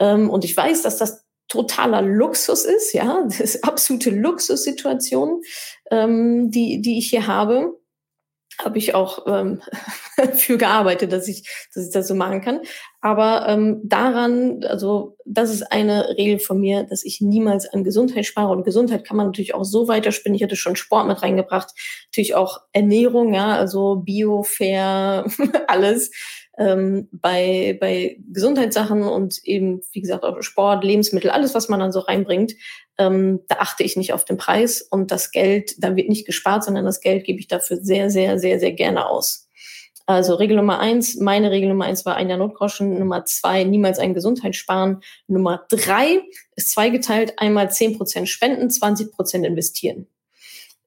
Ähm, 0.00 0.28
und 0.28 0.44
ich 0.44 0.56
weiß, 0.56 0.82
dass 0.82 0.96
das 0.96 1.24
totaler 1.46 2.02
Luxus 2.02 2.64
ist, 2.64 2.94
ja, 2.94 3.22
das 3.24 3.38
ist 3.38 3.64
absolute 3.64 4.10
Luxussituation, 4.10 5.42
ähm, 5.90 6.50
die, 6.50 6.80
die 6.82 6.98
ich 6.98 7.10
hier 7.10 7.28
habe 7.28 7.78
habe 8.58 8.78
ich 8.78 8.94
auch 8.94 9.26
ähm, 9.26 9.62
für 10.34 10.58
gearbeitet, 10.58 11.12
dass 11.12 11.28
ich, 11.28 11.48
dass 11.74 11.86
ich 11.86 11.92
das 11.92 12.08
so 12.08 12.14
machen 12.14 12.40
kann. 12.40 12.60
Aber 13.00 13.48
ähm, 13.48 13.80
daran, 13.82 14.64
also 14.64 15.16
das 15.24 15.50
ist 15.50 15.62
eine 15.72 16.16
Regel 16.16 16.38
von 16.38 16.60
mir, 16.60 16.84
dass 16.84 17.04
ich 17.04 17.20
niemals 17.20 17.66
an 17.66 17.84
Gesundheit 17.84 18.26
spare. 18.26 18.52
Und 18.52 18.64
Gesundheit 18.64 19.04
kann 19.04 19.16
man 19.16 19.26
natürlich 19.26 19.54
auch 19.54 19.64
so 19.64 19.88
weiterspinnen. 19.88 20.36
Ich 20.36 20.42
hatte 20.42 20.56
schon 20.56 20.76
Sport 20.76 21.08
mit 21.08 21.22
reingebracht, 21.22 21.70
natürlich 22.06 22.34
auch 22.34 22.60
Ernährung, 22.72 23.34
ja, 23.34 23.56
also 23.56 23.96
Bio, 23.96 24.42
Fair, 24.42 25.26
alles. 25.66 26.10
Ähm, 26.58 27.08
bei, 27.12 27.76
bei 27.80 28.18
Gesundheitssachen 28.32 29.02
und 29.02 29.38
eben, 29.44 29.82
wie 29.92 30.00
gesagt, 30.00 30.24
auch 30.24 30.42
Sport, 30.42 30.84
Lebensmittel, 30.84 31.30
alles, 31.30 31.54
was 31.54 31.68
man 31.68 31.80
dann 31.80 31.92
so 31.92 32.00
reinbringt, 32.00 32.52
ähm, 32.98 33.40
da 33.48 33.56
achte 33.58 33.82
ich 33.82 33.96
nicht 33.96 34.12
auf 34.12 34.24
den 34.24 34.36
Preis 34.36 34.82
und 34.82 35.10
das 35.10 35.30
Geld, 35.30 35.74
da 35.82 35.96
wird 35.96 36.08
nicht 36.08 36.26
gespart, 36.26 36.64
sondern 36.64 36.84
das 36.84 37.00
Geld 37.00 37.24
gebe 37.24 37.40
ich 37.40 37.48
dafür 37.48 37.78
sehr, 37.78 38.10
sehr, 38.10 38.38
sehr, 38.38 38.60
sehr 38.60 38.72
gerne 38.72 39.06
aus. 39.06 39.48
Also 40.06 40.34
Regel 40.34 40.56
Nummer 40.56 40.80
eins, 40.80 41.16
meine 41.16 41.50
Regel 41.50 41.68
Nummer 41.68 41.84
eins 41.84 42.04
war 42.04 42.16
ein 42.16 42.28
Jahr 42.28 42.38
Notgroschen. 42.38 42.98
Nummer 42.98 43.24
zwei, 43.24 43.64
niemals 43.64 43.98
ein 43.98 44.14
Gesundheit 44.14 44.56
sparen. 44.56 45.00
Nummer 45.28 45.64
drei 45.68 46.22
ist 46.56 46.72
zweigeteilt. 46.72 47.38
Einmal 47.38 47.70
zehn 47.70 47.96
Prozent 47.96 48.28
spenden, 48.28 48.68
20 48.68 49.12
Prozent 49.12 49.46
investieren. 49.46 50.08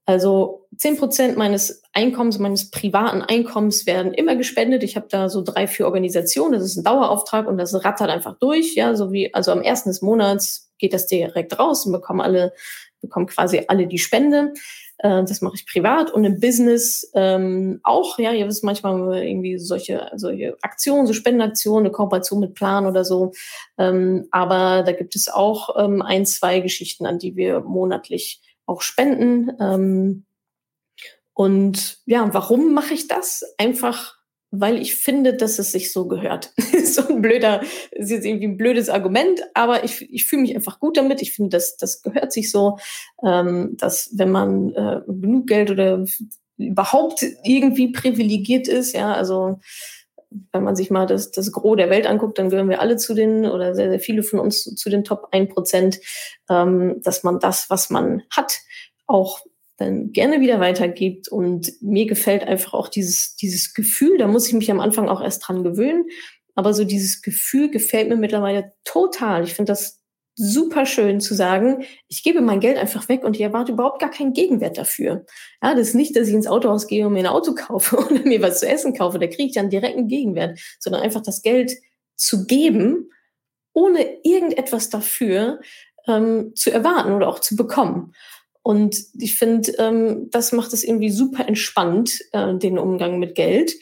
Also 0.06 0.68
zehn 0.78 0.98
Prozent 0.98 1.36
meines 1.36 1.82
Einkommens, 1.94 2.38
meines 2.38 2.70
privaten 2.70 3.22
Einkommens 3.24 3.86
werden 3.88 4.14
immer 4.14 4.36
gespendet. 4.36 4.84
Ich 4.84 4.96
habe 4.96 5.08
da 5.10 5.30
so 5.30 5.42
drei, 5.42 5.68
vier 5.68 5.86
Organisationen. 5.86 6.54
Das 6.54 6.64
ist 6.64 6.78
ein 6.78 6.84
Dauerauftrag 6.84 7.48
und 7.48 7.58
das 7.58 7.74
rattert 7.84 8.10
einfach 8.10 8.38
durch. 8.38 8.76
Ja, 8.76 8.96
so 8.96 9.12
wie 9.12 9.34
also 9.34 9.52
am 9.52 9.62
ersten 9.62 9.90
des 9.90 10.02
Monats 10.02 10.72
geht 10.78 10.94
das 10.94 11.08
direkt 11.08 11.58
raus 11.58 11.86
und 11.86 11.92
bekommen 11.92 12.22
alle 12.22 12.54
bekommen 13.02 13.28
quasi 13.28 13.64
alle 13.68 13.88
die 13.88 13.98
Spende. 13.98 14.54
Äh, 14.98 15.24
das 15.24 15.42
mache 15.42 15.56
ich 15.56 15.66
privat 15.66 16.12
und 16.12 16.24
im 16.24 16.40
Business 16.40 17.10
ähm, 17.14 17.80
auch. 17.84 18.18
Ja, 18.20 18.32
ihr 18.32 18.48
wisst 18.48 18.64
manchmal 18.64 19.24
irgendwie 19.24 19.58
solche, 19.58 20.12
solche 20.16 20.58
Aktionen, 20.62 21.08
so 21.08 21.14
Spendenaktionen, 21.14 21.86
eine 21.86 21.92
Kooperation 21.92 22.40
mit 22.40 22.54
Plan 22.56 22.86
oder 22.86 23.06
so. 23.06 23.32
Ähm, 23.78 24.28
aber 24.32 24.84
da 24.84 24.92
gibt 24.92 25.16
es 25.16 25.28
auch 25.30 25.76
ähm, 25.78 26.02
ein, 26.02 26.26
zwei 26.26 26.60
Geschichten, 26.60 27.06
an 27.06 27.20
die 27.20 27.36
wir 27.36 27.62
monatlich 27.62 28.42
auch 28.66 28.82
spenden. 28.82 29.52
Ähm, 29.60 30.26
und 31.34 32.00
ja, 32.06 32.34
warum 32.34 32.74
mache 32.74 32.94
ich 32.94 33.08
das? 33.08 33.44
Einfach 33.58 34.16
weil 34.60 34.82
ich 34.82 34.96
finde, 34.96 35.34
dass 35.34 35.60
es 35.60 35.72
sich 35.72 35.92
so 35.92 36.08
gehört. 36.08 36.54
so 36.84 37.08
ein 37.08 37.22
blöder, 37.22 37.62
ist 37.92 38.12
jetzt 38.12 38.26
irgendwie 38.26 38.48
ein 38.48 38.58
blödes 38.58 38.90
Argument, 38.90 39.42
aber 39.54 39.84
ich, 39.84 40.02
ich 40.12 40.26
fühle 40.26 40.44
mich 40.44 40.56
einfach 40.56 40.80
gut 40.80 40.98
damit. 40.98 41.22
Ich 41.22 41.34
finde, 41.34 41.50
dass 41.50 41.78
das 41.78 42.02
gehört 42.02 42.32
sich 42.32 42.52
so, 42.52 42.78
ähm, 43.24 43.76
dass 43.78 44.12
wenn 44.14 44.32
man 44.32 44.74
äh, 44.74 45.02
genug 45.08 45.48
Geld 45.48 45.72
oder 45.72 46.06
überhaupt 46.58 47.26
irgendwie 47.44 47.92
privilegiert 47.92 48.68
ist, 48.68 48.94
ja, 48.94 49.14
also 49.14 49.60
wenn 50.52 50.64
man 50.64 50.76
sich 50.76 50.90
mal 50.92 51.06
das, 51.06 51.32
das 51.32 51.52
Gros 51.52 51.78
der 51.78 51.90
Welt 51.90 52.08
anguckt, 52.08 52.38
dann 52.38 52.50
gehören 52.50 52.70
wir 52.70 52.82
alle 52.82 52.98
zu 52.98 53.14
den, 53.14 53.46
oder 53.46 53.76
sehr, 53.76 53.90
sehr 53.90 54.00
viele 54.00 54.24
von 54.24 54.40
uns 54.40 54.64
zu 54.64 54.90
den 54.90 55.04
Top 55.04 55.28
1 55.32 55.54
Prozent, 55.54 56.00
ähm, 56.50 57.02
dass 57.04 57.24
man 57.24 57.40
das, 57.40 57.70
was 57.70 57.90
man 57.90 58.24
hat, 58.30 58.60
auch 59.08 59.40
dann 59.78 60.12
gerne 60.12 60.42
wieder 60.42 60.60
weitergibt. 60.60 61.28
Und 61.28 61.72
mir 61.82 62.06
gefällt 62.06 62.44
einfach 62.44 62.74
auch 62.74 62.88
dieses, 62.88 63.36
dieses 63.36 63.74
Gefühl, 63.74 64.18
da 64.18 64.28
muss 64.28 64.48
ich 64.48 64.54
mich 64.54 64.72
am 64.72 64.80
Anfang 64.80 65.10
auch 65.10 65.22
erst 65.22 65.48
dran 65.48 65.64
gewöhnen. 65.64 66.06
Aber 66.56 66.74
so 66.74 66.86
dieses 66.86 67.22
Gefühl 67.22 67.70
gefällt 67.70 68.08
mir 68.08 68.16
mittlerweile 68.16 68.74
total. 68.86 69.44
Ich 69.44 69.54
finde 69.54 69.74
das 69.74 70.02
super 70.36 70.86
schön 70.86 71.22
zu 71.22 71.34
sagen, 71.34 71.86
ich 72.08 72.24
gebe 72.24 72.42
mein 72.42 72.60
Geld 72.60 72.78
einfach 72.78 73.08
weg 73.08 73.24
und 73.24 73.36
ich 73.36 73.42
erwarte 73.42 73.72
überhaupt 73.72 74.00
gar 74.00 74.12
keinen 74.12 74.34
Gegenwert 74.34 74.78
dafür. 74.78 75.26
Ja, 75.64 75.74
das 75.74 75.90
ist 75.90 75.96
nicht, 75.96 76.16
dass 76.16 76.28
ich 76.28 76.34
ins 76.34 76.48
Autohaus 76.48 76.88
gehe 76.88 77.08
und 77.08 77.14
mir 77.14 77.20
ein 77.20 77.28
Auto 77.28 77.56
kaufe 77.56 77.98
oder 77.98 78.20
mir 78.20 78.42
was 78.42 78.60
zu 78.60 78.68
essen 78.68 78.94
kaufe. 78.94 79.20
Da 79.20 79.28
kriege 79.28 79.46
ich 79.46 79.54
dann 79.54 79.70
direkt 79.70 79.98
einen 79.98 80.08
Gegenwert, 80.08 80.60
sondern 80.80 81.02
einfach 81.02 81.22
das 81.22 81.42
Geld 81.42 81.74
zu 82.16 82.46
geben, 82.46 83.10
ohne 83.74 84.06
irgendetwas 84.24 84.90
dafür 84.90 85.60
ähm, 86.08 86.54
zu 86.56 86.72
erwarten 86.72 87.14
oder 87.14 87.28
auch 87.28 87.40
zu 87.40 87.56
bekommen. 87.56 88.14
Und 88.62 88.98
ich 89.20 89.38
finde, 89.38 89.72
ähm, 89.78 90.30
das 90.32 90.52
macht 90.52 90.74
es 90.74 90.84
irgendwie 90.84 91.12
super 91.12 91.48
entspannt, 91.48 92.20
äh, 92.32 92.56
den 92.56 92.80
Umgang 92.80 93.20
mit 93.20 93.36
Geld. 93.36 93.74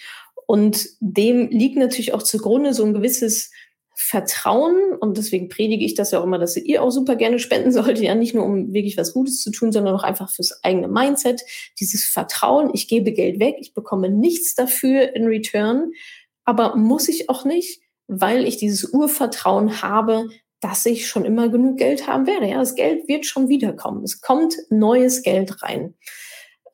Und 0.45 0.87
dem 0.99 1.49
liegt 1.49 1.77
natürlich 1.77 2.13
auch 2.13 2.21
zugrunde 2.21 2.73
so 2.73 2.83
ein 2.83 2.93
gewisses 2.93 3.51
Vertrauen. 4.13 4.95
Und 4.99 5.17
deswegen 5.17 5.49
predige 5.49 5.83
ich 5.83 5.95
das 5.95 6.11
ja 6.11 6.19
auch 6.19 6.23
immer, 6.23 6.37
dass 6.37 6.55
ihr 6.55 6.83
auch 6.83 6.91
super 6.91 7.15
gerne 7.15 7.39
spenden 7.39 7.71
solltet. 7.71 7.97
Ja, 7.97 8.13
nicht 8.13 8.35
nur 8.35 8.45
um 8.45 8.71
wirklich 8.71 8.95
was 8.95 9.11
Gutes 9.11 9.41
zu 9.41 9.49
tun, 9.49 9.71
sondern 9.71 9.95
auch 9.95 10.03
einfach 10.03 10.29
fürs 10.29 10.63
eigene 10.63 10.87
Mindset. 10.87 11.41
Dieses 11.79 12.03
Vertrauen, 12.03 12.69
ich 12.75 12.87
gebe 12.87 13.11
Geld 13.11 13.39
weg, 13.39 13.55
ich 13.57 13.73
bekomme 13.73 14.09
nichts 14.09 14.53
dafür 14.53 15.15
in 15.15 15.25
Return. 15.25 15.93
Aber 16.45 16.75
muss 16.75 17.09
ich 17.09 17.27
auch 17.27 17.43
nicht, 17.43 17.81
weil 18.05 18.45
ich 18.45 18.57
dieses 18.57 18.93
Urvertrauen 18.93 19.81
habe, 19.81 20.29
dass 20.61 20.85
ich 20.85 21.07
schon 21.07 21.25
immer 21.25 21.49
genug 21.49 21.79
Geld 21.79 22.05
haben 22.05 22.27
werde. 22.27 22.47
Ja, 22.47 22.59
das 22.59 22.75
Geld 22.75 23.07
wird 23.07 23.25
schon 23.25 23.49
wiederkommen. 23.49 24.03
Es 24.03 24.21
kommt 24.21 24.55
neues 24.69 25.23
Geld 25.23 25.63
rein. 25.63 25.95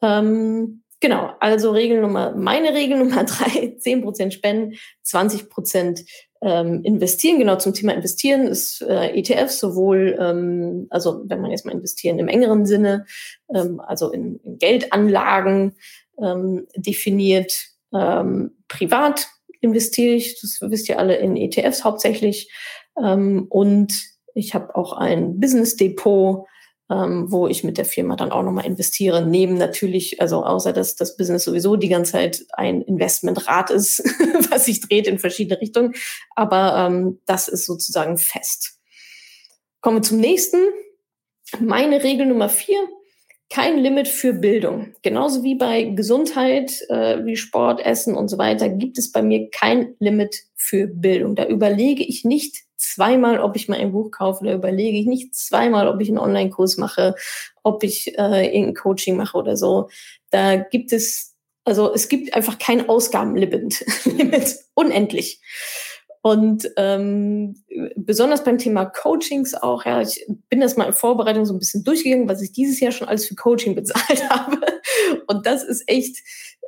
Ähm, 0.01 0.83
genau, 0.99 1.31
also 1.39 1.71
Regel 1.71 2.01
Nummer, 2.01 2.35
meine 2.35 2.73
Regel 2.73 2.97
Nummer 2.97 3.23
drei, 3.23 3.75
zehn 3.77 4.01
Prozent 4.01 4.33
spenden, 4.33 4.75
20 5.03 5.49
Prozent 5.49 6.03
ähm, 6.41 6.83
investieren. 6.83 7.39
Genau 7.39 7.57
zum 7.57 7.73
Thema 7.73 7.93
investieren 7.93 8.47
ist 8.47 8.81
äh, 8.81 9.09
ETF 9.09 9.49
sowohl, 9.49 10.17
ähm, 10.19 10.87
also 10.89 11.21
wenn 11.25 11.41
man 11.41 11.51
jetzt 11.51 11.65
mal 11.65 11.73
investieren 11.73 12.19
im 12.19 12.27
engeren 12.27 12.65
Sinne, 12.65 13.05
ähm, 13.53 13.79
also 13.79 14.11
in, 14.11 14.39
in 14.43 14.57
Geldanlagen 14.57 15.75
ähm, 16.21 16.67
definiert, 16.75 17.53
ähm, 17.93 18.51
privat 18.67 19.27
investiere 19.61 20.15
ich, 20.15 20.39
das 20.41 20.59
wisst 20.61 20.87
ihr 20.89 20.99
alle, 20.99 21.17
in 21.17 21.35
ETFs 21.35 21.83
hauptsächlich. 21.83 22.51
Ähm, 23.01 23.47
und 23.49 24.05
ich 24.33 24.53
habe 24.53 24.75
auch 24.75 24.93
ein 24.93 25.39
Business 25.39 25.75
Depot, 25.75 26.45
ähm, 26.89 27.31
wo 27.31 27.47
ich 27.47 27.63
mit 27.63 27.77
der 27.77 27.85
Firma 27.85 28.15
dann 28.15 28.31
auch 28.31 28.43
nochmal 28.43 28.65
investiere. 28.65 29.25
Neben 29.25 29.55
natürlich, 29.55 30.21
also 30.21 30.43
außer 30.43 30.73
dass 30.73 30.95
das 30.95 31.17
Business 31.17 31.43
sowieso 31.43 31.75
die 31.75 31.89
ganze 31.89 32.13
Zeit 32.13 32.45
ein 32.53 32.81
Investmentrad 32.81 33.69
ist, 33.69 33.99
was 34.51 34.65
sich 34.65 34.81
dreht 34.81 35.07
in 35.07 35.19
verschiedene 35.19 35.61
Richtungen. 35.61 35.93
Aber 36.35 36.87
ähm, 36.87 37.19
das 37.25 37.47
ist 37.47 37.65
sozusagen 37.65 38.17
fest. 38.17 38.79
Kommen 39.81 39.97
wir 39.97 40.01
zum 40.03 40.19
nächsten. 40.19 40.57
Meine 41.59 42.03
Regel 42.03 42.25
Nummer 42.25 42.49
vier 42.49 42.77
kein 43.49 43.79
Limit 43.79 44.07
für 44.07 44.33
Bildung. 44.33 44.93
Genauso 45.01 45.43
wie 45.43 45.55
bei 45.55 45.83
Gesundheit, 45.83 46.85
äh, 46.89 47.25
wie 47.25 47.35
Sport, 47.35 47.83
Essen 47.83 48.15
und 48.15 48.27
so 48.27 48.37
weiter, 48.37 48.69
gibt 48.69 48.97
es 48.99 49.11
bei 49.11 49.23
mir 49.23 49.49
kein 49.49 49.95
Limit 49.99 50.43
für 50.59 50.87
Bildung. 50.87 51.35
Da 51.35 51.47
überlege 51.47 52.03
ich 52.03 52.25
nicht 52.25 52.65
zweimal, 52.75 53.39
ob 53.39 53.55
ich 53.55 53.67
mal 53.67 53.79
ein 53.79 53.91
Buch 53.91 54.11
kaufe, 54.11 54.45
da 54.45 54.53
überlege 54.53 54.97
ich 54.97 55.05
nicht 55.05 55.33
zweimal, 55.33 55.87
ob 55.87 56.01
ich 56.01 56.09
einen 56.09 56.17
Online-Kurs 56.17 56.77
mache, 56.77 57.15
ob 57.63 57.83
ich 57.83 58.17
äh, 58.17 58.45
irgendein 58.45 58.75
Coaching 58.75 59.15
mache 59.15 59.37
oder 59.37 59.57
so. 59.57 59.89
Da 60.29 60.57
gibt 60.57 60.93
es, 60.93 61.35
also 61.65 61.93
es 61.93 62.09
gibt 62.09 62.33
einfach 62.33 62.59
kein 62.59 62.87
Ausgabenlimit, 62.87 63.85
Limit, 64.05 64.59
unendlich. 64.75 65.41
Und 66.21 66.69
ähm, 66.75 67.63
besonders 67.95 68.43
beim 68.43 68.57
Thema 68.57 68.85
Coachings 68.85 69.53
auch, 69.53 69.85
ja, 69.85 70.01
ich 70.01 70.25
bin 70.49 70.59
das 70.59 70.75
mal 70.75 70.87
in 70.87 70.93
Vorbereitung 70.93 71.45
so 71.45 71.53
ein 71.53 71.59
bisschen 71.59 71.85
durchgegangen, 71.85 72.27
was 72.27 72.41
ich 72.41 72.51
dieses 72.51 72.79
Jahr 72.81 72.91
schon 72.91 73.07
alles 73.07 73.25
für 73.25 73.35
Coaching 73.35 73.75
bezahlt 73.75 74.23
habe. 74.29 74.59
Und 75.27 75.45
das 75.45 75.63
ist 75.63 75.83
echt, 75.87 76.17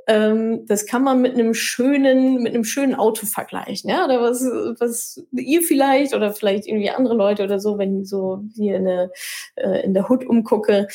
ähm, 0.07 0.65
das 0.67 0.85
kann 0.85 1.03
man 1.03 1.21
mit 1.21 1.33
einem 1.33 1.53
schönen, 1.53 2.41
mit 2.41 2.53
einem 2.53 2.63
schönen 2.63 2.95
Auto 2.95 3.25
vergleichen, 3.25 3.89
ja, 3.89 4.05
oder 4.05 4.21
was, 4.21 4.41
was 4.79 5.23
ihr 5.31 5.61
vielleicht 5.61 6.13
oder 6.13 6.33
vielleicht 6.33 6.67
irgendwie 6.67 6.89
andere 6.89 7.15
Leute 7.15 7.43
oder 7.43 7.59
so, 7.59 7.77
wenn 7.77 8.01
ich 8.01 8.09
so 8.09 8.43
hier 8.55 8.77
in 8.77 8.85
der, 8.85 9.11
äh, 9.55 9.83
in 9.83 9.93
der 9.93 10.09
Hood 10.09 10.25
umgucke, 10.25 10.87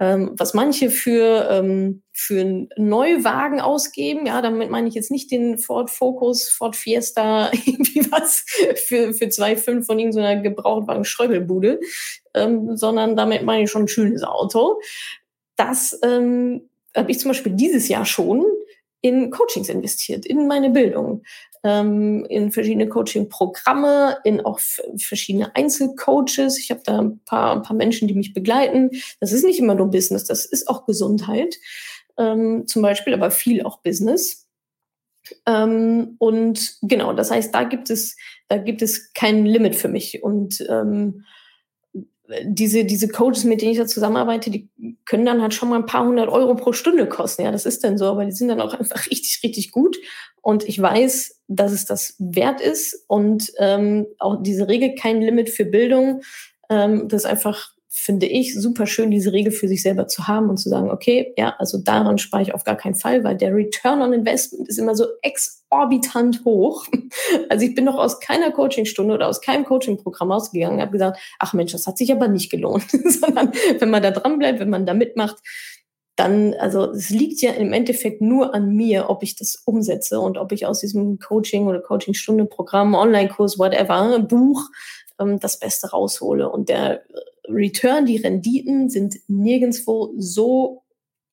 ähm, 0.00 0.34
was 0.38 0.54
manche 0.54 0.88
für, 0.88 1.48
ähm, 1.50 2.02
für 2.12 2.40
einen 2.40 2.68
Neuwagen 2.76 3.60
ausgeben. 3.60 4.26
Ja, 4.26 4.40
damit 4.40 4.70
meine 4.70 4.88
ich 4.88 4.94
jetzt 4.94 5.10
nicht 5.10 5.30
den 5.30 5.58
Ford 5.58 5.90
Focus, 5.90 6.48
Ford 6.48 6.74
Fiesta, 6.74 7.50
irgendwie 7.66 8.10
was 8.10 8.44
für, 8.76 9.12
für 9.12 9.26
2,5 9.26 9.84
von 9.84 9.98
irgendeiner 9.98 10.40
Gebrauchtwagen 10.40 11.04
Schröbelbude, 11.04 11.80
ähm, 12.34 12.76
sondern 12.76 13.14
damit 13.14 13.42
meine 13.42 13.64
ich 13.64 13.70
schon 13.70 13.82
ein 13.82 13.88
schönes 13.88 14.22
Auto. 14.22 14.80
Das 15.56 15.98
ähm, 16.02 16.69
habe 16.96 17.10
ich 17.10 17.18
zum 17.18 17.30
Beispiel 17.30 17.52
dieses 17.52 17.88
Jahr 17.88 18.04
schon 18.04 18.44
in 19.02 19.30
Coachings 19.30 19.68
investiert, 19.68 20.26
in 20.26 20.46
meine 20.46 20.70
Bildung 20.70 21.22
ähm, 21.62 22.24
in 22.28 22.50
verschiedene 22.52 22.88
Coaching-Programme, 22.88 24.18
in 24.24 24.40
auch 24.40 24.60
verschiedene 24.96 25.54
Einzelcoaches. 25.54 26.58
Ich 26.58 26.70
habe 26.70 26.82
da 26.84 26.98
ein 27.00 27.20
paar, 27.24 27.56
ein 27.56 27.62
paar 27.62 27.76
Menschen, 27.76 28.08
die 28.08 28.14
mich 28.14 28.32
begleiten. 28.32 28.90
Das 29.20 29.32
ist 29.32 29.44
nicht 29.44 29.58
immer 29.58 29.74
nur 29.74 29.90
Business, 29.90 30.24
das 30.24 30.46
ist 30.46 30.68
auch 30.68 30.86
Gesundheit 30.86 31.56
ähm, 32.18 32.66
zum 32.66 32.82
Beispiel, 32.82 33.14
aber 33.14 33.30
viel 33.30 33.62
auch 33.62 33.80
Business. 33.82 34.46
Ähm, 35.46 36.16
und 36.18 36.76
genau, 36.82 37.12
das 37.12 37.30
heißt, 37.30 37.54
da 37.54 37.64
gibt 37.64 37.90
es, 37.90 38.16
da 38.48 38.56
gibt 38.56 38.82
es 38.82 39.12
kein 39.12 39.44
Limit 39.44 39.76
für 39.76 39.88
mich. 39.88 40.22
Und 40.22 40.64
ähm, 40.68 41.24
diese, 42.44 42.84
diese 42.84 43.08
Coaches, 43.08 43.44
mit 43.44 43.60
denen 43.60 43.72
ich 43.72 43.78
da 43.78 43.86
zusammenarbeite, 43.86 44.50
die 44.50 44.68
können 45.04 45.26
dann 45.26 45.42
halt 45.42 45.54
schon 45.54 45.68
mal 45.68 45.76
ein 45.76 45.86
paar 45.86 46.06
hundert 46.06 46.28
Euro 46.28 46.54
pro 46.54 46.72
Stunde 46.72 47.08
kosten. 47.08 47.42
Ja, 47.42 47.52
das 47.52 47.66
ist 47.66 47.82
dann 47.84 47.98
so, 47.98 48.06
aber 48.06 48.24
die 48.24 48.32
sind 48.32 48.48
dann 48.48 48.60
auch 48.60 48.74
einfach 48.78 49.06
richtig, 49.06 49.40
richtig 49.42 49.72
gut. 49.72 49.96
Und 50.42 50.68
ich 50.68 50.80
weiß, 50.80 51.40
dass 51.48 51.72
es 51.72 51.84
das 51.84 52.14
wert 52.18 52.60
ist 52.60 53.04
und 53.08 53.52
ähm, 53.58 54.06
auch 54.18 54.42
diese 54.42 54.68
Regel 54.68 54.94
kein 54.94 55.20
Limit 55.20 55.50
für 55.50 55.64
Bildung, 55.64 56.22
ähm, 56.70 57.08
das 57.08 57.24
ist 57.24 57.30
einfach 57.30 57.74
finde 58.00 58.26
ich 58.26 58.54
super 58.54 58.86
schön, 58.86 59.10
diese 59.10 59.32
Regel 59.32 59.52
für 59.52 59.68
sich 59.68 59.82
selber 59.82 60.08
zu 60.08 60.26
haben 60.26 60.48
und 60.48 60.56
zu 60.56 60.70
sagen, 60.70 60.90
okay, 60.90 61.34
ja, 61.36 61.54
also 61.58 61.76
daran 61.76 62.16
spare 62.16 62.42
ich 62.42 62.54
auf 62.54 62.64
gar 62.64 62.76
keinen 62.76 62.94
Fall, 62.94 63.24
weil 63.24 63.36
der 63.36 63.54
Return 63.54 64.00
on 64.00 64.14
Investment 64.14 64.68
ist 64.68 64.78
immer 64.78 64.94
so 64.94 65.04
exorbitant 65.22 66.44
hoch. 66.44 66.86
Also 67.48 67.66
ich 67.66 67.74
bin 67.74 67.84
noch 67.84 67.96
aus 67.96 68.20
keiner 68.20 68.52
Coachingstunde 68.52 69.12
oder 69.12 69.26
aus 69.26 69.40
keinem 69.40 69.64
Coachingprogramm 69.64 70.30
ausgegangen 70.30 70.76
und 70.76 70.80
habe 70.80 70.92
gesagt, 70.92 71.18
ach 71.40 71.52
Mensch, 71.52 71.72
das 71.72 71.86
hat 71.86 71.98
sich 71.98 72.12
aber 72.12 72.28
nicht 72.28 72.50
gelohnt, 72.50 72.88
sondern 72.90 73.52
wenn 73.78 73.90
man 73.90 74.02
da 74.02 74.12
dran 74.12 74.38
bleibt, 74.38 74.60
wenn 74.60 74.70
man 74.70 74.86
da 74.86 74.94
mitmacht, 74.94 75.36
dann, 76.14 76.54
also 76.54 76.90
es 76.92 77.10
liegt 77.10 77.42
ja 77.42 77.50
im 77.52 77.72
Endeffekt 77.72 78.20
nur 78.20 78.54
an 78.54 78.74
mir, 78.74 79.10
ob 79.10 79.22
ich 79.24 79.36
das 79.36 79.62
umsetze 79.64 80.20
und 80.20 80.38
ob 80.38 80.52
ich 80.52 80.66
aus 80.66 80.80
diesem 80.80 81.18
Coaching 81.18 81.66
oder 81.66 81.80
Coachingstunde, 81.80 82.44
Programm, 82.46 82.94
Online-Kurs, 82.94 83.58
whatever, 83.58 84.20
Buch 84.20 84.68
ähm, 85.18 85.40
das 85.40 85.58
Beste 85.58 85.90
raushole. 85.90 86.48
Und 86.48 86.68
der 86.68 87.02
Return, 87.50 88.06
die 88.06 88.18
Renditen 88.18 88.88
sind 88.88 89.16
nirgendwo 89.28 90.12
so 90.16 90.82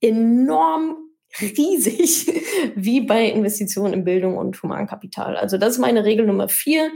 enorm 0.02 0.98
riesig 1.42 2.28
wie 2.76 3.02
bei 3.02 3.30
Investitionen 3.30 3.94
in 3.94 4.04
Bildung 4.04 4.38
und 4.38 4.62
Humankapital. 4.62 5.36
Also 5.36 5.58
das 5.58 5.74
ist 5.74 5.80
meine 5.80 6.06
Regel 6.06 6.26
Nummer 6.26 6.50
vier 6.50 6.92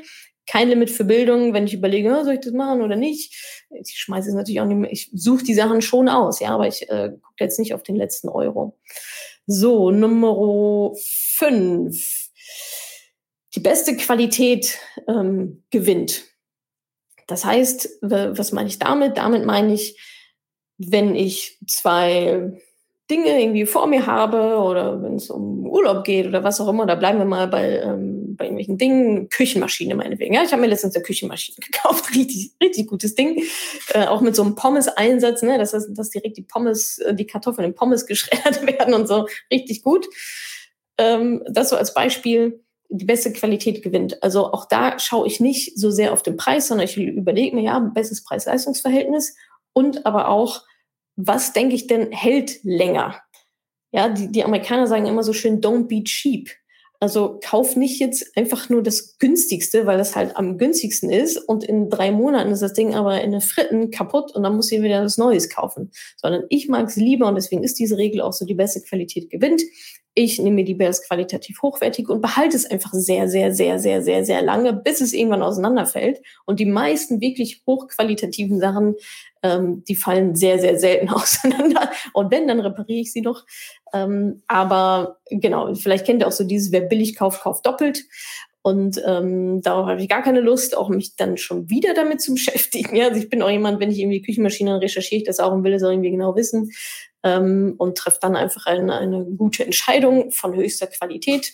kein 0.48 0.70
Limit 0.70 0.90
für 0.90 1.06
Bildung, 1.06 1.54
wenn 1.54 1.66
ich 1.66 1.74
überlege, 1.74 2.10
oh, 2.10 2.24
soll 2.24 2.34
ich 2.34 2.40
das 2.42 2.54
machen 2.54 2.82
oder 2.82 2.96
nicht. 2.96 3.34
Ich 3.70 3.98
schmeiße 3.98 4.30
es 4.30 4.36
natürlich 4.36 4.60
auch 4.60 4.66
nicht 4.66 4.78
mehr. 4.78 4.92
Ich 4.92 5.10
suche 5.14 5.44
die 5.44 5.54
Sachen 5.54 5.82
schon 5.82 6.10
aus, 6.10 6.40
ja, 6.40 6.50
aber 6.50 6.68
ich 6.68 6.90
äh, 6.90 7.10
gucke 7.10 7.44
jetzt 7.44 7.60
nicht 7.60 7.74
auf 7.74 7.84
den 7.84 7.96
letzten 7.96 8.28
Euro. 8.28 8.78
So, 9.46 9.92
Nummer 9.92 10.94
fünf. 11.38 12.30
Die 13.56 13.60
beste 13.60 13.96
Qualität 13.96 14.78
ähm, 15.08 15.64
gewinnt. 15.70 16.24
Das 17.32 17.46
heißt, 17.46 18.00
was 18.02 18.52
meine 18.52 18.68
ich 18.68 18.78
damit? 18.78 19.18
Damit 19.18 19.46
meine 19.46 19.74
ich, 19.74 19.98
wenn 20.78 21.16
ich 21.16 21.58
zwei 21.66 22.52
Dinge 23.10 23.42
irgendwie 23.42 23.66
vor 23.66 23.88
mir 23.88 24.06
habe 24.06 24.58
oder 24.58 25.02
wenn 25.02 25.16
es 25.16 25.30
um 25.30 25.66
Urlaub 25.66 26.04
geht 26.04 26.28
oder 26.28 26.44
was 26.44 26.60
auch 26.60 26.68
immer, 26.68 26.86
da 26.86 26.96
bleiben 26.96 27.20
wir 27.20 27.26
mal 27.26 27.48
bei, 27.48 27.80
ähm, 27.80 28.36
bei 28.36 28.44
irgendwelchen 28.46 28.78
Dingen, 28.78 29.30
Küchenmaschine 29.30 29.96
meinetwegen. 29.96 30.34
Ja, 30.34 30.44
ich 30.44 30.52
habe 30.52 30.62
mir 30.62 30.68
letztens 30.68 30.94
eine 30.94 31.04
Küchenmaschine 31.06 31.56
gekauft, 31.72 32.14
richtig, 32.14 32.52
richtig 32.62 32.88
gutes 32.88 33.16
Ding. 33.16 33.42
Äh, 33.94 34.08
auch 34.08 34.20
mit 34.20 34.36
so 34.36 34.44
einem 34.44 34.56
Pommes-Einsatz, 34.56 35.42
ne, 35.42 35.58
dass, 35.58 35.72
dass 35.72 36.10
direkt 36.10 36.36
die 36.36 36.42
Pommes, 36.44 36.98
äh, 36.98 37.16
die 37.16 37.28
Kartoffeln 37.28 37.66
in 37.66 37.76
Pommes 37.76 38.06
geschreddert 38.08 38.68
werden 38.68 38.94
und 38.94 39.08
so, 39.08 39.26
richtig 39.50 39.84
gut. 39.84 40.06
Ähm, 40.98 41.44
das 41.48 41.70
so 41.70 41.78
als 41.78 41.94
Beispiel 41.94 42.62
die 42.92 43.06
beste 43.06 43.32
Qualität 43.32 43.82
gewinnt. 43.82 44.22
Also 44.22 44.52
auch 44.52 44.66
da 44.66 45.00
schaue 45.00 45.26
ich 45.26 45.40
nicht 45.40 45.80
so 45.80 45.92
sehr 45.92 46.12
auf 46.12 46.24
den 46.24 46.36
Preis, 46.36 46.68
sondern 46.68 46.86
ich 46.86 46.98
überlege 46.98 47.56
mir, 47.56 47.64
ja, 47.64 47.80
bestes 47.80 48.24
Preis-Leistungs-Verhältnis 48.24 49.36
und 49.74 50.06
aber 50.06 50.28
auch, 50.28 50.64
was 51.16 51.54
denke 51.54 51.76
ich 51.76 51.88
denn 51.88 52.12
hält 52.12 52.60
länger? 52.64 53.22
Ja, 53.94 54.10
die, 54.10 54.32
die 54.32 54.44
Amerikaner 54.44 54.88
sagen 54.88 55.06
immer 55.06 55.24
so 55.24 55.34
schön, 55.34 55.62
don't 55.62 55.88
be 55.88 56.04
cheap. 56.04 56.50
Also 57.00 57.40
kauf 57.44 57.76
nicht 57.76 58.00
jetzt 58.00 58.38
einfach 58.38 58.70
nur 58.70 58.84
das 58.84 59.18
günstigste, 59.18 59.88
weil 59.88 59.98
das 59.98 60.16
halt 60.16 60.38
am 60.38 60.60
günstigsten 60.60 61.10
ist 61.10 61.38
und 61.38 61.64
in 61.64 61.90
drei 61.90 62.12
Monaten 62.12 62.52
ist 62.52 62.62
das 62.62 62.74
Ding 62.74 62.94
aber 62.94 63.22
in 63.22 63.32
der 63.32 63.42
Fritten 63.42 63.90
kaputt 63.90 64.36
und 64.36 64.44
dann 64.44 64.56
muss 64.56 64.72
ich 64.72 64.84
wieder 64.84 65.04
was 65.04 65.18
Neues 65.18 65.50
kaufen. 65.50 65.92
Sondern 66.18 66.44
ich 66.50 66.68
mag 66.68 66.88
es 66.88 66.98
lieber 66.98 67.28
und 67.28 67.36
deswegen 67.36 67.64
ist 67.64 67.80
diese 67.80 67.98
Regel 67.98 68.22
auch 68.22 68.34
so, 68.34 68.46
die 68.46 68.54
beste 68.54 68.82
Qualität 68.82 69.32
gewinnt. 69.32 69.64
Ich 70.14 70.40
nehme 70.40 70.58
mir 70.58 70.66
die 70.66 70.74
Bärs 70.74 71.08
qualitativ 71.08 71.62
hochwertig 71.62 72.10
und 72.10 72.22
behalte 72.22 72.58
es 72.58 72.70
einfach 72.70 72.92
sehr, 72.94 73.30
sehr, 73.30 73.54
sehr, 73.54 73.80
sehr, 73.80 74.02
sehr, 74.02 74.26
sehr 74.26 74.42
lange, 74.42 74.74
bis 74.74 75.00
es 75.00 75.14
irgendwann 75.14 75.42
auseinanderfällt. 75.42 76.22
Und 76.46 76.60
die 76.60 76.66
meisten 76.66 77.22
wirklich 77.22 77.64
hochqualitativen 77.66 78.60
Sachen, 78.60 78.96
ähm, 79.42 79.84
die 79.88 79.96
fallen 79.96 80.36
sehr, 80.36 80.60
sehr 80.60 80.78
selten 80.78 81.10
auseinander. 81.10 81.90
Und 82.14 82.30
wenn, 82.32 82.48
dann 82.48 82.60
repariere 82.60 83.00
ich 83.00 83.14
sie 83.14 83.22
noch. 83.22 83.46
Ähm, 83.94 84.42
aber 84.48 85.20
genau, 85.30 85.74
vielleicht 85.76 86.06
kennt 86.06 86.22
ihr 86.22 86.28
auch 86.28 86.34
so 86.34 86.44
dieses, 86.44 86.72
wer 86.72 86.82
billig 86.82 87.16
kauft, 87.16 87.42
kauft 87.42 87.66
doppelt. 87.66 88.04
Und 88.64 89.02
ähm, 89.08 89.62
darauf 89.62 89.88
habe 89.88 90.02
ich 90.02 90.10
gar 90.10 90.22
keine 90.22 90.40
Lust, 90.40 90.78
auch 90.78 90.90
mich 90.90 91.16
dann 91.16 91.38
schon 91.38 91.70
wieder 91.70 91.94
damit 91.94 92.22
zu 92.22 92.34
beschäftigen. 92.36 92.96
Ja, 92.96 93.08
also 93.08 93.20
ich 93.20 93.30
bin 93.30 93.42
auch 93.42 93.50
jemand, 93.50 93.80
wenn 93.80 93.92
ich 93.92 94.00
irgendwie 94.00 94.22
Küchenmaschinen 94.22 94.78
recherchiere 94.78 95.22
ich 95.22 95.26
das 95.26 95.40
auch 95.40 95.52
und 95.52 95.64
will 95.64 95.74
es 95.74 95.84
auch 95.84 95.90
irgendwie 95.90 96.12
genau 96.12 96.36
wissen 96.36 96.70
ähm, 97.24 97.76
und 97.78 97.98
treffe 97.98 98.20
dann 98.22 98.36
einfach 98.36 98.66
eine, 98.66 98.98
eine 98.98 99.26
gute 99.26 99.66
Entscheidung 99.66 100.32
von 100.32 100.56
höchster 100.56 100.88
Qualität. 100.88 101.54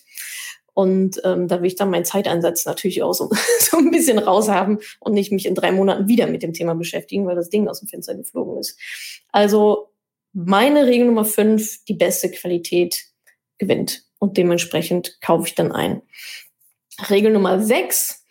Und 0.73 1.19
ähm, 1.23 1.47
da 1.47 1.59
will 1.59 1.67
ich 1.67 1.75
dann 1.75 1.89
meinen 1.89 2.05
Zeiteinsatz 2.05 2.65
natürlich 2.65 3.01
auch 3.01 3.13
so, 3.13 3.31
so 3.59 3.77
ein 3.77 3.89
bisschen 3.89 4.19
raushaben 4.19 4.79
und 4.99 5.13
nicht 5.13 5.31
mich 5.31 5.45
in 5.45 5.55
drei 5.55 5.71
Monaten 5.71 6.07
wieder 6.07 6.27
mit 6.27 6.43
dem 6.43 6.53
Thema 6.53 6.75
beschäftigen, 6.75 7.25
weil 7.25 7.35
das 7.35 7.49
Ding 7.49 7.67
aus 7.67 7.79
dem 7.79 7.87
Fenster 7.87 8.15
geflogen 8.15 8.57
ist. 8.59 8.77
Also 9.31 9.89
meine 10.33 10.85
Regel 10.85 11.07
Nummer 11.07 11.25
fünf, 11.25 11.83
die 11.85 11.95
beste 11.95 12.29
Qualität 12.29 13.05
gewinnt. 13.57 14.03
Und 14.19 14.37
dementsprechend 14.37 15.19
kaufe 15.21 15.47
ich 15.47 15.55
dann 15.55 15.71
ein. 15.71 16.01
Regel 17.09 17.31
Nummer 17.31 17.59
sechs, 17.59 18.25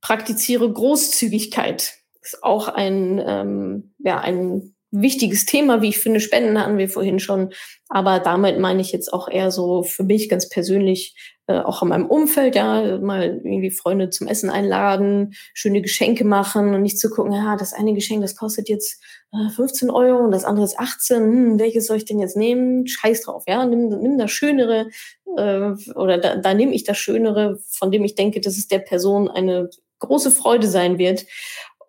praktiziere 0.00 0.72
Großzügigkeit. 0.72 1.94
Ist 2.22 2.42
auch 2.42 2.68
ein, 2.68 3.22
ähm, 3.26 3.94
ja, 3.98 4.18
ein 4.18 4.74
wichtiges 4.92 5.46
Thema, 5.46 5.82
wie 5.82 5.88
ich 5.88 5.98
finde. 5.98 6.20
Spenden 6.20 6.60
hatten 6.60 6.78
wir 6.78 6.88
vorhin 6.88 7.18
schon. 7.18 7.52
Aber 7.88 8.20
damit 8.20 8.58
meine 8.58 8.80
ich 8.80 8.92
jetzt 8.92 9.12
auch 9.12 9.28
eher 9.28 9.50
so 9.50 9.82
für 9.82 10.04
mich 10.04 10.28
ganz 10.28 10.48
persönlich, 10.48 11.16
äh, 11.46 11.58
auch 11.58 11.82
in 11.82 11.88
meinem 11.88 12.06
Umfeld, 12.06 12.54
ja, 12.54 12.98
mal 12.98 13.40
irgendwie 13.42 13.70
Freunde 13.70 14.10
zum 14.10 14.28
Essen 14.28 14.50
einladen, 14.50 15.34
schöne 15.54 15.82
Geschenke 15.82 16.24
machen 16.24 16.74
und 16.74 16.82
nicht 16.82 16.98
zu 16.98 17.10
gucken, 17.10 17.32
ja, 17.32 17.56
das 17.56 17.72
eine 17.72 17.94
Geschenk, 17.94 18.22
das 18.22 18.36
kostet 18.36 18.68
jetzt 18.68 19.02
äh, 19.32 19.50
15 19.50 19.90
Euro 19.90 20.24
und 20.24 20.30
das 20.30 20.44
andere 20.44 20.64
ist 20.64 20.78
18. 20.78 21.22
Hm, 21.22 21.58
welches 21.58 21.86
soll 21.86 21.96
ich 21.96 22.04
denn 22.04 22.20
jetzt 22.20 22.36
nehmen? 22.36 22.86
Scheiß 22.86 23.22
drauf, 23.22 23.44
ja. 23.48 23.64
Nimm, 23.64 23.88
nimm 23.88 24.18
das 24.18 24.30
Schönere 24.30 24.88
äh, 25.36 25.72
oder 25.94 26.18
da, 26.18 26.36
da 26.36 26.54
nehme 26.54 26.74
ich 26.74 26.84
das 26.84 26.98
Schönere, 26.98 27.58
von 27.66 27.90
dem 27.90 28.04
ich 28.04 28.14
denke, 28.14 28.40
dass 28.40 28.58
es 28.58 28.68
der 28.68 28.80
Person 28.80 29.28
eine 29.28 29.70
große 30.02 30.30
Freude 30.30 30.66
sein 30.66 30.98
wird. 30.98 31.26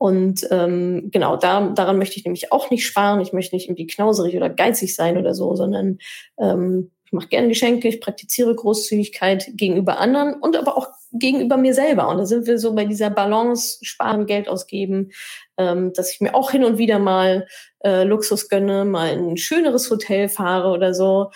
Und 0.04 0.46
ähm, 0.52 1.12
genau, 1.14 1.38
da, 1.38 1.70
daran 1.70 1.98
möchte 1.98 2.18
ich 2.18 2.26
nämlich 2.26 2.52
auch 2.52 2.70
nicht 2.70 2.86
sparen. 2.86 3.22
Ich 3.22 3.32
möchte 3.32 3.56
nicht 3.56 3.68
irgendwie 3.68 3.88
knauserig 3.88 4.36
oder 4.36 4.50
geizig 4.50 4.98
sein 4.98 5.18
oder 5.18 5.34
so, 5.34 5.56
sondern 5.56 6.00
ähm, 6.38 6.92
ich 7.06 7.14
mache 7.14 7.30
gerne 7.30 7.48
Geschenke, 7.48 7.88
ich 7.88 8.02
praktiziere 8.02 8.54
Großzügigkeit 8.54 9.52
gegenüber 9.54 10.00
anderen 10.00 10.34
und 10.34 10.58
aber 10.58 10.76
auch 10.76 10.88
gegenüber 11.14 11.56
mir 11.56 11.74
selber. 11.74 12.10
Und 12.10 12.18
da 12.18 12.26
sind 12.26 12.48
wir 12.48 12.60
so 12.60 12.76
bei 12.76 12.84
dieser 12.84 13.12
Balance, 13.12 13.78
sparen, 13.82 14.26
Geld 14.26 14.50
ausgeben, 14.50 15.12
ähm, 15.58 15.94
dass 15.94 16.12
ich 16.12 16.20
mir 16.20 16.36
auch 16.36 16.52
hin 16.52 16.66
und 16.66 16.78
wieder 16.78 17.00
mal 17.00 17.48
äh, 17.86 18.04
Luxus 18.04 18.50
gönne, 18.50 18.84
mal 18.84 19.18
ein 19.18 19.38
schöneres 19.38 19.90
Hotel 19.90 20.28
fahre 20.28 20.72
oder 20.72 20.94
so, 20.94 21.32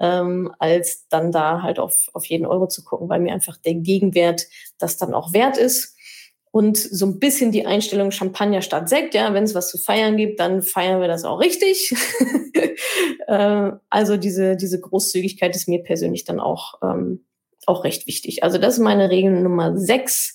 ähm, 0.00 0.52
als 0.58 1.06
dann 1.08 1.30
da 1.30 1.62
halt 1.62 1.78
auf, 1.78 2.08
auf 2.14 2.24
jeden 2.24 2.46
Euro 2.46 2.66
zu 2.66 2.82
gucken, 2.82 3.08
weil 3.08 3.20
mir 3.20 3.32
einfach 3.32 3.58
der 3.58 3.74
Gegenwert 3.74 4.42
das 4.78 4.96
dann 4.96 5.14
auch 5.14 5.32
wert 5.32 5.56
ist 5.56 5.94
und 6.58 6.76
so 6.76 7.06
ein 7.06 7.20
bisschen 7.20 7.52
die 7.52 7.66
Einstellung 7.66 8.10
Champagner 8.10 8.62
statt 8.62 8.88
Sekt. 8.88 9.14
Ja, 9.14 9.32
wenn 9.32 9.44
es 9.44 9.54
was 9.54 9.70
zu 9.70 9.78
feiern 9.78 10.16
gibt, 10.16 10.40
dann 10.40 10.62
feiern 10.62 11.00
wir 11.00 11.06
das 11.06 11.22
auch 11.22 11.38
richtig. 11.38 11.94
äh, 13.28 13.70
also 13.88 14.16
diese, 14.16 14.56
diese 14.56 14.80
Großzügigkeit 14.80 15.54
ist 15.54 15.68
mir 15.68 15.84
persönlich 15.84 16.24
dann 16.24 16.40
auch, 16.40 16.74
ähm, 16.82 17.24
auch 17.66 17.84
recht 17.84 18.08
wichtig. 18.08 18.42
Also 18.42 18.58
das 18.58 18.74
ist 18.74 18.80
meine 18.80 19.08
Regel 19.08 19.40
Nummer 19.40 19.78
sechs. 19.78 20.34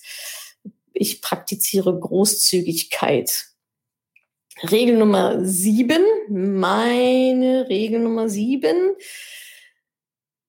Ich 0.94 1.20
praktiziere 1.20 2.00
Großzügigkeit. 2.00 3.48
Regel 4.62 4.96
Nummer 4.96 5.44
sieben, 5.44 6.06
meine 6.30 7.68
Regel 7.68 8.00
Nummer 8.00 8.30
sieben, 8.30 8.94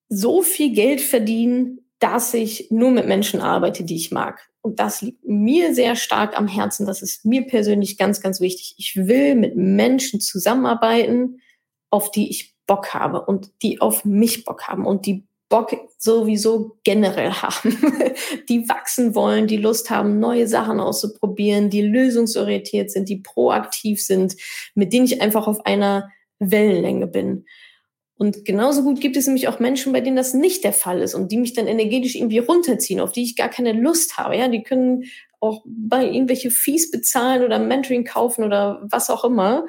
so 0.08 0.40
viel 0.40 0.72
Geld 0.72 1.02
verdienen, 1.02 1.86
dass 1.98 2.32
ich 2.32 2.70
nur 2.70 2.92
mit 2.92 3.06
Menschen 3.06 3.42
arbeite, 3.42 3.84
die 3.84 3.96
ich 3.96 4.10
mag. 4.10 4.48
Und 4.66 4.80
das 4.80 5.00
liegt 5.00 5.24
mir 5.24 5.76
sehr 5.76 5.94
stark 5.94 6.36
am 6.36 6.48
Herzen. 6.48 6.86
Das 6.86 7.00
ist 7.00 7.24
mir 7.24 7.46
persönlich 7.46 7.98
ganz, 7.98 8.20
ganz 8.20 8.40
wichtig. 8.40 8.74
Ich 8.78 8.96
will 8.96 9.36
mit 9.36 9.54
Menschen 9.54 10.18
zusammenarbeiten, 10.20 11.40
auf 11.88 12.10
die 12.10 12.28
ich 12.30 12.56
Bock 12.66 12.92
habe 12.92 13.24
und 13.24 13.52
die 13.62 13.80
auf 13.80 14.04
mich 14.04 14.44
Bock 14.44 14.64
haben 14.64 14.84
und 14.84 15.06
die 15.06 15.24
Bock 15.48 15.76
sowieso 15.98 16.78
generell 16.82 17.30
haben, 17.30 17.78
die 18.48 18.68
wachsen 18.68 19.14
wollen, 19.14 19.46
die 19.46 19.56
Lust 19.56 19.88
haben, 19.88 20.18
neue 20.18 20.48
Sachen 20.48 20.80
auszuprobieren, 20.80 21.70
die 21.70 21.82
lösungsorientiert 21.82 22.90
sind, 22.90 23.08
die 23.08 23.18
proaktiv 23.18 24.02
sind, 24.02 24.34
mit 24.74 24.92
denen 24.92 25.06
ich 25.06 25.22
einfach 25.22 25.46
auf 25.46 25.64
einer 25.64 26.10
Wellenlänge 26.40 27.06
bin. 27.06 27.44
Und 28.18 28.44
genauso 28.44 28.82
gut 28.82 29.00
gibt 29.00 29.16
es 29.16 29.26
nämlich 29.26 29.48
auch 29.48 29.58
Menschen, 29.58 29.92
bei 29.92 30.00
denen 30.00 30.16
das 30.16 30.32
nicht 30.32 30.64
der 30.64 30.72
Fall 30.72 31.02
ist 31.02 31.14
und 31.14 31.30
die 31.32 31.36
mich 31.36 31.52
dann 31.52 31.66
energetisch 31.66 32.14
irgendwie 32.14 32.38
runterziehen, 32.38 33.00
auf 33.00 33.12
die 33.12 33.22
ich 33.22 33.36
gar 33.36 33.50
keine 33.50 33.72
Lust 33.72 34.16
habe. 34.16 34.36
Ja, 34.36 34.48
die 34.48 34.62
können 34.62 35.04
auch 35.40 35.62
bei 35.66 36.06
irgendwelche 36.06 36.50
Fees 36.50 36.90
bezahlen 36.90 37.42
oder 37.42 37.58
Mentoring 37.58 38.04
kaufen 38.04 38.44
oder 38.44 38.80
was 38.82 39.10
auch 39.10 39.24
immer. 39.24 39.66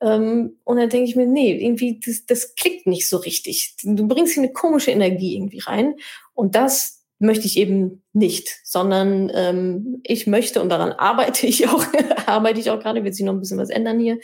Ähm, 0.00 0.58
und 0.64 0.76
dann 0.76 0.90
denke 0.90 1.08
ich 1.08 1.16
mir, 1.16 1.26
nee, 1.26 1.56
irgendwie, 1.56 1.98
das, 2.04 2.26
das 2.26 2.54
klickt 2.54 2.86
nicht 2.86 3.08
so 3.08 3.16
richtig. 3.16 3.76
Du 3.82 4.06
bringst 4.06 4.34
hier 4.34 4.42
eine 4.42 4.52
komische 4.52 4.90
Energie 4.90 5.36
irgendwie 5.36 5.60
rein. 5.60 5.94
Und 6.34 6.54
das 6.54 7.04
möchte 7.18 7.46
ich 7.46 7.56
eben 7.56 8.02
nicht, 8.12 8.60
sondern 8.62 9.32
ähm, 9.34 10.00
ich 10.04 10.26
möchte 10.26 10.60
und 10.60 10.68
daran 10.68 10.92
arbeite 10.92 11.46
ich 11.46 11.66
auch, 11.68 11.82
arbeite 12.26 12.60
ich 12.60 12.70
auch 12.70 12.78
gerade, 12.78 13.04
wird 13.04 13.14
sich 13.14 13.24
noch 13.24 13.32
ein 13.32 13.40
bisschen 13.40 13.58
was 13.58 13.70
ändern 13.70 13.98
hier. 13.98 14.18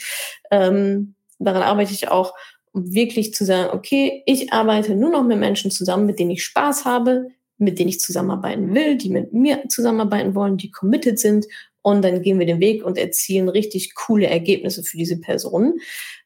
Ähm, 0.51 1.15
daran 1.39 1.63
arbeite 1.63 1.93
ich 1.93 2.09
auch, 2.09 2.35
um 2.73 2.93
wirklich 2.95 3.35
zu 3.35 3.45
sagen, 3.45 3.71
okay, 3.77 4.23
ich 4.27 4.53
arbeite 4.53 4.95
nur 4.95 5.11
noch 5.11 5.25
mit 5.25 5.39
Menschen 5.39 5.71
zusammen, 5.71 6.07
mit 6.07 6.19
denen 6.19 6.31
ich 6.31 6.45
Spaß 6.45 6.85
habe, 6.85 7.29
mit 7.59 7.79
denen 7.79 7.89
ich 7.89 8.01
zusammenarbeiten 8.01 8.75
will, 8.75 8.97
die 8.97 9.11
mit 9.11 9.33
mir 9.33 9.69
zusammenarbeiten 9.69 10.35
wollen, 10.35 10.57
die 10.57 10.71
committed 10.71 11.19
sind. 11.19 11.47
Und 11.83 12.03
dann 12.03 12.23
gehen 12.23 12.39
wir 12.39 12.47
den 12.47 12.61
Weg 12.61 12.85
und 12.85 12.97
erzielen 12.97 13.49
richtig 13.49 13.95
coole 13.95 14.27
Ergebnisse 14.27 14.83
für 14.83 14.97
diese 14.97 15.21
Personen. 15.21 15.81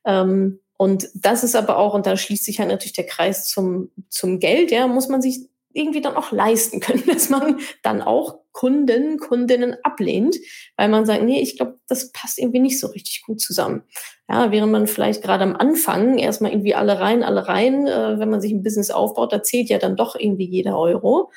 Ähm, 0.04 0.60
und 0.76 1.08
das 1.14 1.42
ist 1.42 1.56
aber 1.56 1.78
auch, 1.78 1.94
und 1.94 2.06
da 2.06 2.16
schließt 2.16 2.44
sich 2.44 2.58
halt 2.58 2.68
natürlich 2.68 2.92
der 2.92 3.06
Kreis 3.06 3.48
zum, 3.48 3.90
zum 4.10 4.38
Geld, 4.38 4.70
ja, 4.70 4.86
muss 4.86 5.08
man 5.08 5.22
sich 5.22 5.48
irgendwie 5.76 6.00
dann 6.00 6.16
auch 6.16 6.32
leisten 6.32 6.80
können, 6.80 7.04
dass 7.06 7.28
man 7.28 7.60
dann 7.82 8.02
auch 8.02 8.40
Kunden, 8.52 9.18
Kundinnen 9.18 9.76
ablehnt, 9.82 10.36
weil 10.76 10.88
man 10.88 11.04
sagt, 11.04 11.22
nee, 11.22 11.40
ich 11.40 11.56
glaube, 11.56 11.78
das 11.88 12.10
passt 12.12 12.38
irgendwie 12.38 12.60
nicht 12.60 12.80
so 12.80 12.86
richtig 12.88 13.22
gut 13.22 13.40
zusammen. 13.40 13.82
Ja, 14.28 14.50
während 14.50 14.72
man 14.72 14.86
vielleicht 14.86 15.22
gerade 15.22 15.44
am 15.44 15.54
Anfang 15.54 16.18
erstmal 16.18 16.52
irgendwie 16.52 16.74
alle 16.74 16.98
rein, 16.98 17.22
alle 17.22 17.46
rein, 17.46 17.86
äh, 17.86 18.18
wenn 18.18 18.30
man 18.30 18.40
sich 18.40 18.52
ein 18.52 18.62
Business 18.62 18.90
aufbaut, 18.90 19.32
da 19.32 19.42
zählt 19.42 19.68
ja 19.68 19.78
dann 19.78 19.96
doch 19.96 20.16
irgendwie 20.16 20.48
jeder 20.48 20.78
Euro. 20.78 21.30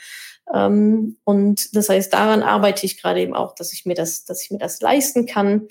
Ähm, 0.54 1.18
und 1.26 1.76
das 1.76 1.90
heißt, 1.90 2.14
daran 2.14 2.42
arbeite 2.42 2.86
ich 2.86 3.02
gerade 3.02 3.22
eben 3.22 3.36
auch, 3.36 3.54
dass 3.54 3.74
ich 3.74 3.86
mir 3.86 3.96
das, 3.96 4.24
dass 4.24 4.42
ich 4.42 4.52
mir 4.52 4.58
das 4.58 4.82
leisten 4.82 5.26
kann, 5.26 5.68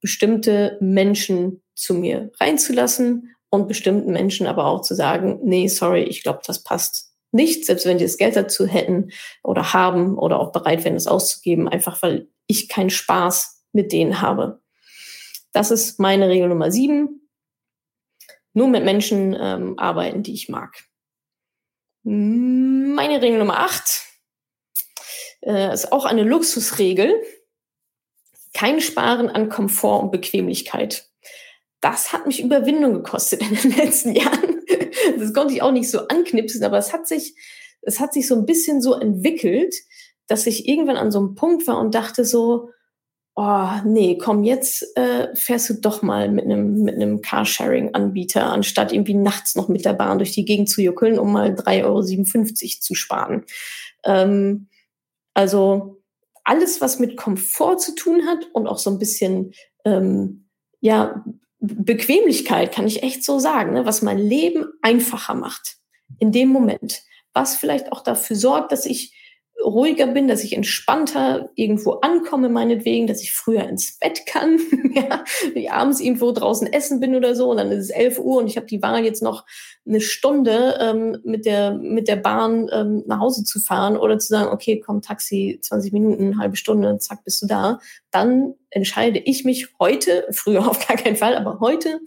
bestimmte 0.00 0.78
Menschen 0.80 1.62
zu 1.74 1.94
mir 1.94 2.30
reinzulassen 2.40 3.34
und 3.50 3.68
bestimmten 3.68 4.12
Menschen 4.12 4.46
aber 4.46 4.66
auch 4.66 4.82
zu 4.82 4.94
sagen, 4.94 5.40
nee, 5.42 5.68
sorry, 5.68 6.04
ich 6.04 6.22
glaube, 6.22 6.40
das 6.46 6.62
passt 6.62 7.11
nicht, 7.32 7.64
selbst 7.64 7.86
wenn 7.86 7.98
die 7.98 8.04
das 8.04 8.18
Geld 8.18 8.36
dazu 8.36 8.66
hätten 8.66 9.10
oder 9.42 9.72
haben 9.72 10.18
oder 10.18 10.38
auch 10.38 10.52
bereit 10.52 10.84
wären, 10.84 10.96
es 10.96 11.06
auszugeben, 11.06 11.68
einfach 11.68 12.02
weil 12.02 12.28
ich 12.46 12.68
keinen 12.68 12.90
Spaß 12.90 13.64
mit 13.72 13.92
denen 13.92 14.20
habe. 14.20 14.60
Das 15.52 15.70
ist 15.70 15.98
meine 15.98 16.28
Regel 16.28 16.48
Nummer 16.48 16.70
sieben. 16.70 17.28
Nur 18.54 18.68
mit 18.68 18.84
Menschen 18.84 19.34
ähm, 19.38 19.78
arbeiten, 19.78 20.22
die 20.22 20.34
ich 20.34 20.50
mag. 20.50 20.84
Meine 22.04 23.22
Regel 23.22 23.38
Nummer 23.38 23.60
acht 23.60 24.06
äh, 25.40 25.72
ist 25.72 25.90
auch 25.90 26.04
eine 26.04 26.24
Luxusregel. 26.24 27.14
Kein 28.52 28.82
Sparen 28.82 29.30
an 29.30 29.48
Komfort 29.48 30.02
und 30.02 30.10
Bequemlichkeit. 30.10 31.08
Das 31.80 32.12
hat 32.12 32.26
mich 32.26 32.42
Überwindung 32.42 32.92
gekostet 32.92 33.40
in 33.40 33.54
den 33.54 33.74
letzten 33.74 34.12
Jahren 34.14 34.51
das 35.18 35.32
konnte 35.32 35.54
ich 35.54 35.62
auch 35.62 35.72
nicht 35.72 35.90
so 35.90 36.06
anknipsen, 36.08 36.64
aber 36.64 36.78
es 36.78 36.92
hat 36.92 37.06
sich, 37.06 37.34
es 37.82 38.00
hat 38.00 38.12
sich 38.12 38.26
so 38.28 38.34
ein 38.34 38.46
bisschen 38.46 38.80
so 38.80 38.94
entwickelt, 38.94 39.74
dass 40.26 40.46
ich 40.46 40.68
irgendwann 40.68 40.96
an 40.96 41.10
so 41.10 41.18
einem 41.18 41.34
Punkt 41.34 41.66
war 41.66 41.78
und 41.78 41.94
dachte 41.94 42.24
so, 42.24 42.70
oh 43.34 43.68
nee, 43.84 44.18
komm, 44.18 44.44
jetzt 44.44 44.96
äh, 44.96 45.34
fährst 45.34 45.70
du 45.70 45.74
doch 45.74 46.02
mal 46.02 46.30
mit 46.30 46.44
einem 46.44 46.82
mit 46.82 46.96
einem 46.96 47.22
Carsharing-Anbieter, 47.22 48.52
anstatt 48.52 48.92
irgendwie 48.92 49.14
nachts 49.14 49.56
noch 49.56 49.68
mit 49.68 49.84
der 49.84 49.94
Bahn 49.94 50.18
durch 50.18 50.32
die 50.32 50.44
Gegend 50.44 50.68
zu 50.68 50.82
juckeln, 50.82 51.18
um 51.18 51.32
mal 51.32 51.54
3,57 51.54 51.84
Euro 51.84 52.02
zu 52.80 52.94
sparen. 52.94 53.44
Ähm, 54.04 54.68
also 55.34 56.02
alles, 56.44 56.80
was 56.80 56.98
mit 56.98 57.16
Komfort 57.16 57.78
zu 57.78 57.94
tun 57.94 58.26
hat 58.26 58.46
und 58.52 58.66
auch 58.66 58.78
so 58.78 58.90
ein 58.90 58.98
bisschen 58.98 59.52
ähm, 59.84 60.48
ja 60.80 61.24
Bequemlichkeit, 61.64 62.74
kann 62.74 62.88
ich 62.88 63.04
echt 63.04 63.24
so 63.24 63.38
sagen, 63.38 63.72
ne, 63.72 63.86
was 63.86 64.02
mein 64.02 64.18
Leben 64.18 64.66
einfacher 64.82 65.34
macht 65.34 65.76
in 66.18 66.32
dem 66.32 66.48
Moment, 66.48 67.02
was 67.32 67.56
vielleicht 67.56 67.92
auch 67.92 68.02
dafür 68.02 68.34
sorgt, 68.36 68.72
dass 68.72 68.84
ich 68.84 69.14
ruhiger 69.64 70.06
bin, 70.06 70.28
dass 70.28 70.44
ich 70.44 70.54
entspannter 70.54 71.50
irgendwo 71.54 71.92
ankomme, 71.92 72.48
meinetwegen, 72.48 73.06
dass 73.06 73.22
ich 73.22 73.32
früher 73.32 73.68
ins 73.68 73.98
Bett 73.98 74.26
kann, 74.26 74.58
ja, 74.94 75.24
ich 75.54 75.70
abends 75.70 76.00
irgendwo 76.00 76.32
draußen 76.32 76.66
essen 76.72 77.00
bin 77.00 77.14
oder 77.14 77.34
so 77.34 77.50
und 77.50 77.56
dann 77.58 77.70
ist 77.70 77.84
es 77.84 77.90
11 77.90 78.18
Uhr 78.18 78.38
und 78.38 78.46
ich 78.46 78.56
habe 78.56 78.66
die 78.66 78.82
Wahl 78.82 79.04
jetzt 79.04 79.22
noch 79.22 79.44
eine 79.86 80.00
Stunde 80.00 80.78
ähm, 80.80 81.18
mit 81.24 81.46
der 81.46 81.72
mit 81.72 82.08
der 82.08 82.16
Bahn 82.16 82.68
ähm, 82.72 83.02
nach 83.06 83.20
Hause 83.20 83.44
zu 83.44 83.60
fahren 83.60 83.96
oder 83.96 84.18
zu 84.18 84.28
sagen, 84.28 84.50
okay, 84.52 84.80
komm 84.80 85.02
Taxi, 85.02 85.58
20 85.60 85.92
Minuten, 85.92 86.38
halbe 86.38 86.56
Stunde, 86.56 86.98
zack, 86.98 87.24
bist 87.24 87.42
du 87.42 87.46
da, 87.46 87.78
dann 88.10 88.54
entscheide 88.70 89.18
ich 89.18 89.44
mich 89.44 89.68
heute, 89.78 90.26
früher 90.30 90.66
auf 90.68 90.86
gar 90.86 90.96
keinen 90.96 91.16
Fall, 91.16 91.36
aber 91.36 91.60
heute 91.60 92.00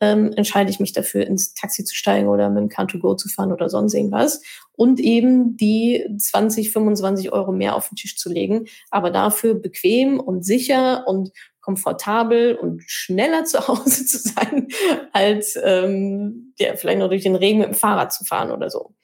ähm, 0.00 0.32
entscheide 0.36 0.70
ich 0.70 0.80
mich 0.80 0.92
dafür, 0.92 1.26
ins 1.26 1.54
Taxi 1.54 1.84
zu 1.84 1.94
steigen 1.94 2.28
oder 2.28 2.50
mit 2.50 2.62
dem 2.62 2.68
Car2Go 2.68 3.16
zu 3.16 3.28
fahren 3.28 3.52
oder 3.52 3.68
sonst 3.70 3.94
irgendwas 3.94 4.42
und 4.72 5.00
eben 5.00 5.56
die 5.56 6.06
20, 6.18 6.70
25 6.70 7.32
Euro 7.32 7.52
mehr 7.52 7.74
auf 7.74 7.88
den 7.88 7.96
Tisch 7.96 8.16
zu 8.16 8.30
legen, 8.30 8.66
aber 8.90 9.10
dafür 9.10 9.54
bequem 9.54 10.20
und 10.20 10.44
sicher 10.44 11.04
und 11.06 11.32
komfortabel 11.60 12.54
und 12.54 12.82
schneller 12.86 13.44
zu 13.44 13.58
Hause 13.68 14.06
zu 14.06 14.18
sein, 14.18 14.68
als 15.12 15.58
ähm, 15.62 16.52
ja, 16.58 16.76
vielleicht 16.76 16.98
noch 16.98 17.08
durch 17.08 17.22
den 17.22 17.36
Regen 17.36 17.58
mit 17.58 17.68
dem 17.68 17.74
Fahrrad 17.74 18.12
zu 18.12 18.24
fahren 18.24 18.50
oder 18.50 18.70
so. 18.70 18.94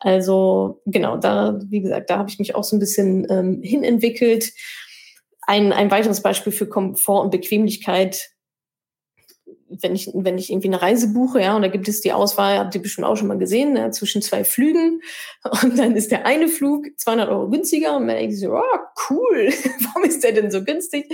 Also 0.00 0.82
genau, 0.84 1.16
da, 1.16 1.58
wie 1.68 1.80
gesagt, 1.80 2.10
da 2.10 2.18
habe 2.18 2.28
ich 2.28 2.38
mich 2.38 2.54
auch 2.54 2.64
so 2.64 2.76
ein 2.76 2.80
bisschen 2.80 3.26
ähm, 3.30 3.62
hinentwickelt. 3.62 4.52
Ein, 5.46 5.72
ein 5.72 5.90
weiteres 5.90 6.20
Beispiel 6.20 6.52
für 6.52 6.68
Komfort 6.68 7.22
und 7.22 7.30
Bequemlichkeit 7.30 8.33
wenn 9.80 9.94
ich, 9.94 10.10
wenn 10.14 10.38
ich 10.38 10.50
irgendwie 10.50 10.68
eine 10.68 10.82
Reise 10.82 11.12
buche, 11.12 11.40
ja, 11.40 11.56
und 11.56 11.62
da 11.62 11.68
gibt 11.68 11.88
es 11.88 12.00
die 12.00 12.12
Auswahl, 12.12 12.58
habt 12.58 12.74
ihr 12.74 12.82
bestimmt 12.82 13.06
auch 13.06 13.16
schon 13.16 13.28
mal 13.28 13.38
gesehen, 13.38 13.76
ja, 13.76 13.90
zwischen 13.90 14.22
zwei 14.22 14.44
Flügen 14.44 15.00
und 15.62 15.78
dann 15.78 15.96
ist 15.96 16.10
der 16.10 16.26
eine 16.26 16.48
Flug 16.48 16.86
200 16.96 17.28
Euro 17.28 17.48
günstiger 17.50 17.96
und 17.96 18.06
man 18.06 18.16
denkt 18.16 18.36
so, 18.36 18.52
oh, 18.52 18.78
cool, 19.10 19.48
warum 19.80 20.04
ist 20.04 20.22
der 20.22 20.32
denn 20.32 20.50
so 20.50 20.64
günstig? 20.64 21.06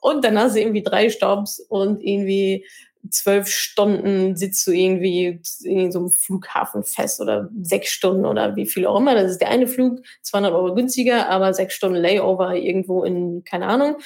Und 0.00 0.24
dann 0.24 0.38
hast 0.38 0.56
du 0.56 0.60
irgendwie 0.60 0.82
drei 0.82 1.10
Stops 1.10 1.60
und 1.60 2.02
irgendwie 2.02 2.64
zwölf 3.10 3.48
Stunden 3.48 4.36
sitzt 4.36 4.66
du 4.66 4.72
irgendwie 4.72 5.40
in 5.62 5.92
so 5.92 6.00
einem 6.00 6.10
Flughafen 6.10 6.82
fest 6.82 7.20
oder 7.20 7.50
sechs 7.62 7.90
Stunden 7.90 8.24
oder 8.24 8.56
wie 8.56 8.66
viel 8.66 8.86
auch 8.86 8.98
immer. 8.98 9.14
Das 9.14 9.30
ist 9.30 9.40
der 9.40 9.50
eine 9.50 9.66
Flug, 9.66 10.00
200 10.22 10.52
Euro 10.52 10.74
günstiger, 10.74 11.28
aber 11.28 11.54
sechs 11.54 11.74
Stunden 11.74 11.96
Layover 11.96 12.54
irgendwo 12.54 13.04
in, 13.04 13.44
keine 13.44 13.66
Ahnung. 13.66 13.96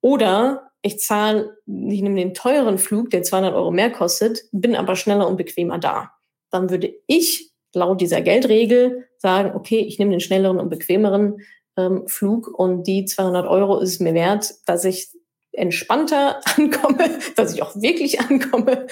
Oder 0.00 0.69
ich 0.82 1.00
zahle, 1.00 1.56
ich 1.66 2.02
nehme 2.02 2.16
den 2.16 2.34
teuren 2.34 2.78
Flug, 2.78 3.10
der 3.10 3.22
200 3.22 3.54
Euro 3.54 3.70
mehr 3.70 3.90
kostet, 3.90 4.44
bin 4.52 4.76
aber 4.76 4.96
schneller 4.96 5.28
und 5.28 5.36
bequemer 5.36 5.78
da. 5.78 6.12
Dann 6.50 6.70
würde 6.70 6.94
ich 7.06 7.50
laut 7.74 8.00
dieser 8.00 8.20
Geldregel 8.20 9.06
sagen, 9.18 9.54
okay, 9.54 9.78
ich 9.80 9.98
nehme 9.98 10.10
den 10.10 10.20
schnelleren 10.20 10.58
und 10.58 10.70
bequemeren 10.70 11.38
ähm, 11.76 12.08
Flug 12.08 12.48
und 12.48 12.86
die 12.86 13.04
200 13.04 13.46
Euro 13.46 13.78
ist 13.78 14.00
mir 14.00 14.14
wert, 14.14 14.54
dass 14.66 14.84
ich 14.84 15.08
entspannter 15.52 16.40
ankomme, 16.56 17.18
dass 17.36 17.54
ich 17.54 17.62
auch 17.62 17.74
wirklich 17.76 18.20
ankomme 18.20 18.86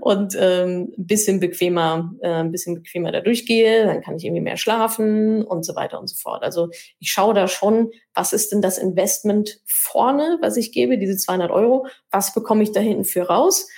und 0.00 0.36
ähm, 0.38 0.92
ein 0.96 1.06
bisschen 1.06 1.40
bequemer, 1.40 2.14
äh, 2.20 2.28
ein 2.28 2.52
bisschen 2.52 2.76
bequemer 2.76 3.12
da 3.12 3.20
durchgehe, 3.20 3.86
dann 3.86 4.00
kann 4.00 4.16
ich 4.16 4.24
irgendwie 4.24 4.42
mehr 4.42 4.56
schlafen 4.56 5.42
und 5.42 5.64
so 5.64 5.74
weiter 5.74 5.98
und 5.98 6.08
so 6.08 6.16
fort. 6.16 6.42
Also 6.42 6.68
ich 7.00 7.10
schaue 7.10 7.34
da 7.34 7.48
schon, 7.48 7.90
was 8.14 8.32
ist 8.32 8.52
denn 8.52 8.62
das 8.62 8.78
Investment 8.78 9.60
vorne, 9.66 10.38
was 10.40 10.56
ich 10.56 10.72
gebe, 10.72 10.98
diese 10.98 11.16
200 11.16 11.50
Euro, 11.50 11.86
was 12.10 12.32
bekomme 12.32 12.62
ich 12.62 12.72
da 12.72 12.80
hinten 12.80 13.04
für 13.04 13.22
raus? 13.22 13.68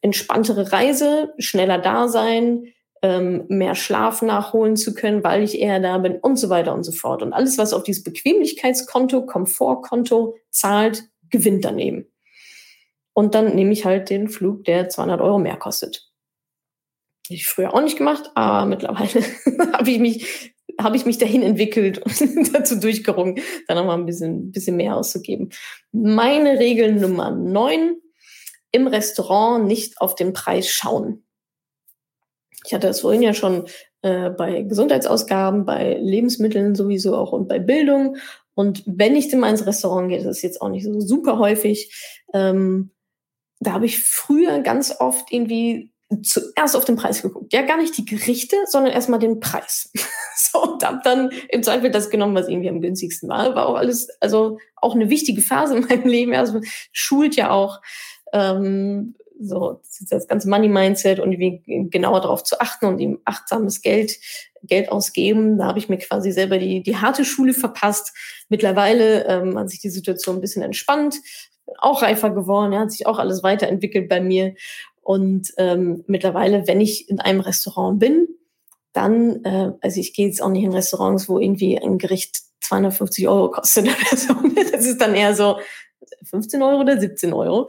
Entspanntere 0.00 0.72
Reise, 0.72 1.34
schneller 1.38 1.78
da 1.78 2.08
sein, 2.08 2.72
ähm, 3.02 3.44
mehr 3.48 3.74
Schlaf 3.74 4.22
nachholen 4.22 4.76
zu 4.76 4.94
können, 4.94 5.22
weil 5.22 5.42
ich 5.42 5.60
eher 5.60 5.80
da 5.80 5.98
bin 5.98 6.16
und 6.16 6.36
so 6.36 6.48
weiter 6.48 6.74
und 6.74 6.84
so 6.84 6.92
fort. 6.92 7.22
Und 7.22 7.32
alles, 7.32 7.58
was 7.58 7.72
auf 7.72 7.82
dieses 7.84 8.02
Bequemlichkeitskonto, 8.02 9.26
Komfortkonto 9.26 10.36
zahlt, 10.50 11.04
gewinnt 11.30 11.64
daneben. 11.64 12.06
Und 13.12 13.34
dann 13.34 13.54
nehme 13.54 13.72
ich 13.72 13.84
halt 13.84 14.10
den 14.10 14.28
Flug, 14.28 14.64
der 14.64 14.88
200 14.88 15.20
Euro 15.20 15.38
mehr 15.38 15.56
kostet. 15.56 16.08
Hätte 17.26 17.34
ich 17.34 17.46
früher 17.46 17.74
auch 17.74 17.82
nicht 17.82 17.98
gemacht, 17.98 18.30
aber 18.34 18.66
mittlerweile 18.66 19.22
habe 19.72 19.90
ich 19.90 19.98
mich 19.98 20.54
habe 20.80 20.96
ich 20.96 21.04
mich 21.04 21.18
dahin 21.18 21.42
entwickelt 21.42 21.98
und 21.98 22.54
dazu 22.54 22.78
durchgerungen, 22.78 23.40
dann 23.66 23.76
nochmal 23.76 23.98
ein 23.98 24.06
bisschen, 24.06 24.52
bisschen 24.52 24.76
mehr 24.76 24.96
auszugeben. 24.96 25.50
Meine 25.92 26.58
Regel 26.58 26.94
Nummer 26.94 27.30
neun, 27.30 27.96
im 28.70 28.86
Restaurant 28.86 29.66
nicht 29.66 30.00
auf 30.00 30.14
den 30.14 30.32
Preis 30.32 30.68
schauen. 30.68 31.24
Ich 32.64 32.74
hatte 32.74 32.86
das 32.86 33.00
vorhin 33.00 33.22
ja 33.22 33.34
schon 33.34 33.66
äh, 34.02 34.30
bei 34.30 34.62
Gesundheitsausgaben, 34.62 35.64
bei 35.64 35.94
Lebensmitteln 35.94 36.74
sowieso 36.74 37.16
auch 37.16 37.32
und 37.32 37.48
bei 37.48 37.58
Bildung. 37.58 38.16
Und 38.58 38.82
wenn 38.86 39.14
ich 39.14 39.28
denn 39.28 39.38
mal 39.38 39.50
ins 39.50 39.66
Restaurant 39.66 40.08
gehe, 40.08 40.18
das 40.18 40.38
ist 40.38 40.42
jetzt 40.42 40.60
auch 40.60 40.68
nicht 40.68 40.82
so 40.82 40.98
super 40.98 41.38
häufig, 41.38 41.94
ähm, 42.34 42.90
da 43.60 43.72
habe 43.72 43.86
ich 43.86 44.02
früher 44.02 44.62
ganz 44.62 44.96
oft 44.98 45.32
irgendwie 45.32 45.92
zuerst 46.24 46.74
auf 46.74 46.84
den 46.84 46.96
Preis 46.96 47.22
geguckt. 47.22 47.52
Ja, 47.52 47.62
gar 47.62 47.76
nicht 47.76 47.96
die 47.96 48.04
Gerichte, 48.04 48.56
sondern 48.66 48.92
erstmal 48.92 49.20
den 49.20 49.38
Preis. 49.38 49.92
so, 50.36 50.60
und 50.60 50.84
habe 50.84 50.98
dann 51.04 51.30
im 51.50 51.62
Zweifel 51.62 51.92
das 51.92 52.10
genommen, 52.10 52.34
was 52.34 52.48
irgendwie 52.48 52.68
am 52.68 52.80
günstigsten 52.80 53.28
war. 53.28 53.54
War 53.54 53.68
auch 53.68 53.76
alles, 53.76 54.08
also 54.18 54.58
auch 54.74 54.96
eine 54.96 55.08
wichtige 55.08 55.40
Phase 55.40 55.76
in 55.76 55.86
meinem 55.86 56.08
Leben. 56.08 56.34
Also 56.34 56.60
schult 56.90 57.36
ja 57.36 57.52
auch 57.52 57.80
ähm, 58.32 59.14
so 59.40 59.80
das 60.10 60.26
ganze 60.26 60.50
Money-Mindset 60.50 61.20
und 61.20 61.38
wie 61.38 61.62
genauer 61.90 62.22
darauf 62.22 62.42
zu 62.42 62.60
achten 62.60 62.86
und 62.86 62.98
ihm 62.98 63.20
achtsames 63.24 63.82
Geld 63.82 64.16
Geld 64.62 64.90
ausgeben. 64.90 65.58
Da 65.58 65.66
habe 65.66 65.78
ich 65.78 65.88
mir 65.88 65.98
quasi 65.98 66.32
selber 66.32 66.58
die, 66.58 66.82
die 66.82 66.96
harte 66.96 67.24
Schule 67.24 67.54
verpasst. 67.54 68.12
Mittlerweile 68.48 69.26
ähm, 69.26 69.58
hat 69.58 69.70
sich 69.70 69.80
die 69.80 69.90
Situation 69.90 70.36
ein 70.36 70.40
bisschen 70.40 70.62
entspannt, 70.62 71.16
auch 71.78 72.02
reifer 72.02 72.30
geworden, 72.30 72.72
ja, 72.72 72.80
hat 72.80 72.92
sich 72.92 73.06
auch 73.06 73.18
alles 73.18 73.42
weiterentwickelt 73.42 74.08
bei 74.08 74.20
mir. 74.20 74.54
Und 75.02 75.52
ähm, 75.56 76.04
mittlerweile, 76.06 76.66
wenn 76.66 76.80
ich 76.80 77.08
in 77.08 77.20
einem 77.20 77.40
Restaurant 77.40 77.98
bin, 77.98 78.28
dann, 78.92 79.44
äh, 79.44 79.72
also 79.80 80.00
ich 80.00 80.12
gehe 80.12 80.26
jetzt 80.26 80.42
auch 80.42 80.50
nicht 80.50 80.64
in 80.64 80.72
Restaurants, 80.72 81.28
wo 81.28 81.38
irgendwie 81.38 81.78
ein 81.78 81.98
Gericht 81.98 82.40
250 82.60 83.28
Euro 83.28 83.50
kostet. 83.50 83.88
Das 84.72 84.86
ist 84.86 85.00
dann 85.00 85.14
eher 85.14 85.34
so 85.34 85.58
15 86.24 86.62
Euro 86.62 86.80
oder 86.80 87.00
17 87.00 87.32
Euro. 87.32 87.68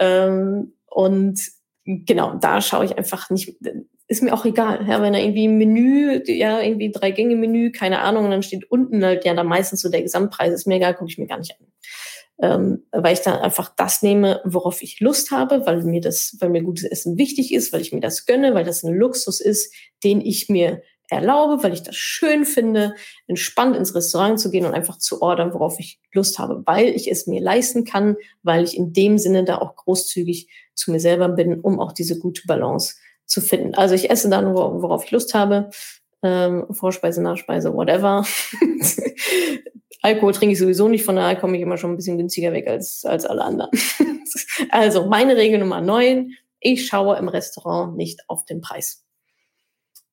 Ähm, 0.00 0.72
und 0.86 1.40
genau, 1.84 2.34
da 2.36 2.60
schaue 2.60 2.84
ich 2.84 2.96
einfach 2.96 3.28
nicht, 3.30 3.56
ist 4.08 4.22
mir 4.22 4.32
auch 4.32 4.44
egal. 4.46 4.86
Ja, 4.88 5.02
wenn 5.02 5.12
da 5.12 5.18
irgendwie 5.18 5.46
ein 5.46 5.58
Menü, 5.58 6.22
ja, 6.26 6.60
irgendwie 6.60 6.90
drei 6.90 7.10
Gänge 7.10 7.36
Menü, 7.36 7.70
keine 7.70 8.00
Ahnung, 8.00 8.24
und 8.24 8.30
dann 8.30 8.42
steht 8.42 8.70
unten 8.70 9.04
halt 9.04 9.24
ja 9.24 9.34
da 9.34 9.44
meistens 9.44 9.82
so 9.82 9.90
der 9.90 10.02
Gesamtpreis, 10.02 10.52
ist 10.52 10.66
mir 10.66 10.76
egal, 10.76 10.94
gucke 10.94 11.10
ich 11.10 11.18
mir 11.18 11.26
gar 11.26 11.38
nicht 11.38 11.54
an. 11.60 11.66
Ähm, 12.40 12.86
weil 12.92 13.14
ich 13.14 13.20
dann 13.20 13.38
einfach 13.38 13.74
das 13.76 14.02
nehme, 14.02 14.40
worauf 14.44 14.82
ich 14.82 15.00
Lust 15.00 15.30
habe, 15.30 15.66
weil 15.66 15.82
mir 15.82 16.00
das, 16.00 16.36
weil 16.40 16.50
mir 16.50 16.62
gutes 16.62 16.84
Essen 16.84 17.18
wichtig 17.18 17.52
ist, 17.52 17.72
weil 17.72 17.80
ich 17.80 17.92
mir 17.92 18.00
das 18.00 18.26
gönne, 18.26 18.54
weil 18.54 18.64
das 18.64 18.82
ein 18.82 18.94
Luxus 18.94 19.40
ist, 19.40 19.74
den 20.04 20.20
ich 20.20 20.48
mir 20.48 20.82
erlaube, 21.10 21.62
weil 21.62 21.72
ich 21.72 21.82
das 21.82 21.96
schön 21.96 22.44
finde, 22.44 22.94
entspannt 23.26 23.76
ins 23.76 23.94
Restaurant 23.94 24.38
zu 24.38 24.50
gehen 24.50 24.66
und 24.66 24.74
einfach 24.74 24.98
zu 24.98 25.20
ordern, 25.20 25.52
worauf 25.52 25.80
ich 25.80 26.00
Lust 26.12 26.38
habe, 26.38 26.62
weil 26.66 26.88
ich 26.88 27.10
es 27.10 27.26
mir 27.26 27.40
leisten 27.40 27.84
kann, 27.84 28.16
weil 28.42 28.64
ich 28.64 28.76
in 28.76 28.92
dem 28.92 29.18
Sinne 29.18 29.44
da 29.44 29.58
auch 29.58 29.74
großzügig 29.74 30.48
zu 30.74 30.92
mir 30.92 31.00
selber 31.00 31.28
bin, 31.28 31.60
um 31.60 31.80
auch 31.80 31.92
diese 31.92 32.18
gute 32.18 32.42
Balance 32.46 32.94
zu 33.28 33.40
finden. 33.40 33.74
Also 33.74 33.94
ich 33.94 34.10
esse 34.10 34.28
dann, 34.28 34.54
worauf 34.54 35.04
ich 35.04 35.10
Lust 35.12 35.34
habe, 35.34 35.70
ähm, 36.22 36.66
Vorspeise, 36.70 37.22
Nachspeise, 37.22 37.72
whatever. 37.72 38.26
Alkohol 40.02 40.32
trinke 40.32 40.52
ich 40.54 40.58
sowieso 40.58 40.88
nicht, 40.88 41.04
von 41.04 41.16
daher 41.16 41.36
komme 41.36 41.56
ich 41.56 41.62
immer 41.62 41.76
schon 41.76 41.92
ein 41.92 41.96
bisschen 41.96 42.18
günstiger 42.18 42.52
weg 42.52 42.66
als, 42.66 43.04
als 43.04 43.26
alle 43.26 43.42
anderen. 43.42 43.70
also 44.70 45.06
meine 45.06 45.36
Regel 45.36 45.58
Nummer 45.60 45.80
neun, 45.80 46.34
ich 46.60 46.86
schaue 46.86 47.16
im 47.18 47.28
Restaurant 47.28 47.96
nicht 47.96 48.20
auf 48.28 48.44
den 48.44 48.60
Preis. 48.60 49.04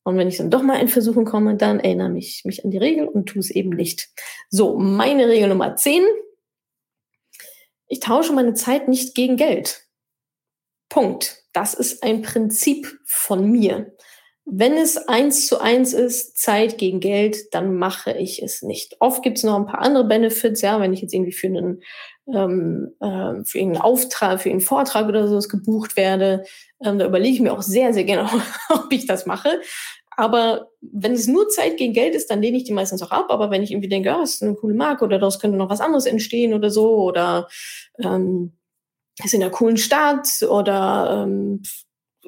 Und 0.04 0.18
wenn 0.18 0.28
ich 0.28 0.38
dann 0.38 0.52
doch 0.52 0.62
mal 0.62 0.80
in 0.80 0.88
Versuchen 0.88 1.26
komme, 1.26 1.56
dann 1.56 1.80
erinnere 1.80 2.10
mich, 2.10 2.44
mich 2.46 2.64
an 2.64 2.70
die 2.70 2.78
Regel 2.78 3.08
und 3.08 3.26
tue 3.28 3.40
es 3.40 3.50
eben 3.50 3.72
nicht. 3.72 4.10
So, 4.50 4.78
meine 4.78 5.28
Regel 5.28 5.50
Nummer 5.50 5.76
10. 5.76 6.04
Ich 7.88 8.02
tausche 8.02 8.34
meine 8.34 8.54
Zeit 8.54 8.88
nicht 8.88 9.16
gegen 9.16 9.36
Geld. 9.36 9.85
Punkt. 10.90 11.44
Das 11.54 11.74
ist 11.74 12.04
ein 12.04 12.22
Prinzip 12.22 13.00
von 13.06 13.50
mir. 13.50 13.94
Wenn 14.48 14.74
es 14.74 14.98
eins 15.08 15.48
zu 15.48 15.60
eins 15.60 15.94
ist, 15.94 16.38
Zeit 16.38 16.78
gegen 16.78 17.00
Geld, 17.00 17.54
dann 17.54 17.76
mache 17.76 18.12
ich 18.12 18.44
es 18.44 18.62
nicht. 18.62 18.96
Oft 19.00 19.24
gibt 19.24 19.40
es 19.40 19.44
noch 19.44 19.56
ein 19.56 19.66
paar 19.66 19.82
andere 19.82 20.04
Benefits, 20.04 20.62
ja, 20.62 20.80
wenn 20.80 20.94
ich 20.94 21.02
jetzt 21.02 21.16
irgendwie 21.16 21.32
für 21.32 21.48
einen, 21.48 21.82
ähm, 22.32 22.94
äh, 23.00 23.44
für 23.44 23.60
einen 23.60 23.78
Auftrag, 23.78 24.42
für 24.42 24.52
einen 24.52 24.62
Vortrag 24.62 25.08
oder 25.08 25.28
sowas 25.28 25.50
gebucht 25.50 25.98
werde, 25.98 26.44
ähm, 26.84 27.00
da 27.00 27.08
überlege 27.08 27.34
ich 27.34 27.42
mir 27.42 27.54
auch 27.54 27.64
sehr, 27.64 27.92
sehr 27.92 28.04
gerne, 28.04 28.30
ob 28.70 28.94
ich 28.94 29.08
das 29.08 29.26
mache. 29.26 29.60
Aber 30.16 30.70
wenn 30.80 31.14
es 31.14 31.28
nur 31.28 31.50
Zeit 31.50 31.78
gegen 31.78 31.94
Geld 31.94 32.14
ist, 32.14 32.30
dann 32.30 32.42
lehne 32.42 32.58
ich 32.58 32.64
die 32.64 32.74
meistens 32.74 33.02
auch 33.02 33.12
ab. 33.12 33.28
Aber 33.30 33.50
wenn 33.50 33.64
ich 33.64 33.72
irgendwie 33.72 33.90
denke, 33.90 34.10
ja, 34.10 34.20
das 34.20 34.36
ist 34.36 34.44
eine 34.44 34.56
coole 34.56 34.76
Marke 34.76 35.04
oder 35.04 35.18
daraus 35.18 35.40
könnte 35.40 35.58
noch 35.58 35.70
was 35.70 35.82
anderes 35.82 36.06
entstehen 36.06 36.54
oder 36.54 36.70
so 36.70 36.98
oder 37.04 37.48
ähm, 38.02 38.54
ist 39.24 39.34
in 39.34 39.42
einer 39.42 39.52
coolen 39.52 39.78
Stadt 39.78 40.28
oder 40.50 41.26
ähm, 41.26 41.62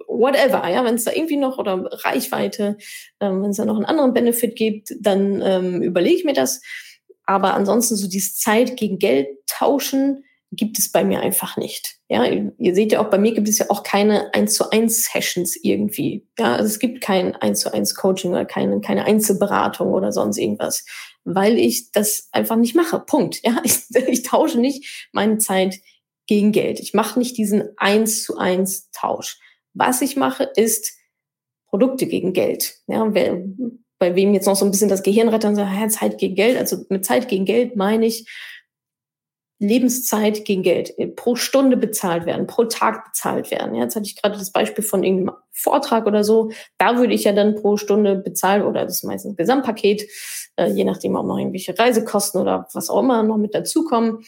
whatever, 0.07 0.67
ja, 0.69 0.83
wenn 0.85 0.95
es 0.95 1.03
da 1.03 1.11
irgendwie 1.11 1.37
noch 1.37 1.57
oder 1.57 1.89
Reichweite, 2.03 2.77
ähm, 3.19 3.41
wenn 3.41 3.51
es 3.51 3.57
da 3.57 3.65
noch 3.65 3.75
einen 3.75 3.85
anderen 3.85 4.13
Benefit 4.13 4.55
gibt, 4.55 4.93
dann 4.99 5.41
ähm, 5.41 5.81
überlege 5.81 6.15
ich 6.15 6.25
mir 6.25 6.33
das. 6.33 6.61
Aber 7.25 7.53
ansonsten 7.53 7.95
so 7.95 8.07
dieses 8.07 8.37
Zeit 8.37 8.77
gegen 8.77 8.99
Geld 8.99 9.27
tauschen 9.47 10.23
gibt 10.51 10.79
es 10.79 10.91
bei 10.91 11.03
mir 11.03 11.19
einfach 11.19 11.57
nicht. 11.57 11.97
Ja, 12.07 12.23
ihr 12.23 12.73
seht 12.73 12.93
ja 12.93 13.01
auch, 13.01 13.09
bei 13.09 13.17
mir 13.17 13.33
gibt 13.33 13.49
es 13.49 13.57
ja 13.57 13.65
auch 13.69 13.83
keine 13.83 14.33
1 14.33 14.53
zu 14.53 14.71
1 14.71 15.09
Sessions 15.11 15.57
irgendwie. 15.61 16.25
Ja, 16.39 16.55
also 16.55 16.67
es 16.67 16.79
gibt 16.79 17.01
kein 17.01 17.35
1 17.35 17.59
zu 17.59 17.73
1 17.73 17.95
Coaching 17.95 18.31
oder 18.31 18.45
keine, 18.45 18.79
keine 18.79 19.03
Einzelberatung 19.03 19.91
oder 19.91 20.13
sonst 20.13 20.37
irgendwas, 20.37 20.85
weil 21.25 21.57
ich 21.57 21.91
das 21.91 22.29
einfach 22.31 22.55
nicht 22.55 22.75
mache. 22.75 22.99
Punkt. 22.99 23.41
Ja, 23.43 23.59
ich, 23.63 23.77
ich 24.07 24.23
tausche 24.23 24.59
nicht 24.59 25.09
meine 25.11 25.37
Zeit 25.37 25.75
gegen 26.27 26.51
Geld. 26.51 26.79
Ich 26.79 26.93
mache 26.93 27.17
nicht 27.17 27.37
diesen 27.37 27.69
1 27.77 28.23
zu 28.23 28.37
1 28.37 28.91
Tausch. 28.91 29.39
Was 29.73 30.01
ich 30.01 30.15
mache, 30.15 30.43
ist 30.55 30.93
Produkte 31.67 32.07
gegen 32.07 32.33
Geld. 32.33 32.75
Ja, 32.87 33.13
wer, 33.13 33.41
bei 33.99 34.15
wem 34.15 34.33
jetzt 34.33 34.45
noch 34.45 34.55
so 34.55 34.65
ein 34.65 34.71
bisschen 34.71 34.89
das 34.89 35.03
Gehirn 35.03 35.29
rettet 35.29 35.49
und 35.49 35.55
sagt, 35.55 35.75
ja, 35.75 35.87
Zeit 35.89 36.17
gegen 36.17 36.35
Geld. 36.35 36.57
Also 36.57 36.85
mit 36.89 37.05
Zeit 37.05 37.27
gegen 37.27 37.45
Geld 37.45 37.75
meine 37.75 38.05
ich, 38.05 38.27
Lebenszeit 39.59 40.45
gegen 40.45 40.61
Geld 40.61 40.97
äh, 40.99 41.07
pro 41.07 41.35
Stunde 41.35 41.77
bezahlt 41.77 42.25
werden, 42.25 42.45
pro 42.45 42.65
Tag 42.65 43.05
bezahlt 43.05 43.49
werden. 43.49 43.73
jetzt 43.75 43.95
hatte 43.95 44.05
ich 44.05 44.21
gerade 44.21 44.37
das 44.37 44.51
Beispiel 44.51 44.83
von 44.83 45.03
irgendeinem 45.03 45.37
Vortrag 45.51 46.05
oder 46.05 46.23
so. 46.23 46.51
Da 46.77 46.97
würde 46.97 47.13
ich 47.13 47.23
ja 47.23 47.33
dann 47.33 47.55
pro 47.55 47.77
Stunde 47.77 48.15
bezahlen 48.15 48.63
oder 48.63 48.83
das 48.83 48.97
ist 48.97 49.03
meistens 49.03 49.35
Gesamtpaket, 49.35 50.07
äh, 50.57 50.69
je 50.69 50.83
nachdem 50.83 51.15
auch 51.15 51.23
noch 51.23 51.39
irgendwelche 51.39 51.77
Reisekosten 51.77 52.39
oder 52.39 52.67
was 52.73 52.89
auch 52.89 52.99
immer 52.99 53.23
noch 53.23 53.37
mit 53.37 53.55
dazukommen. 53.55 54.23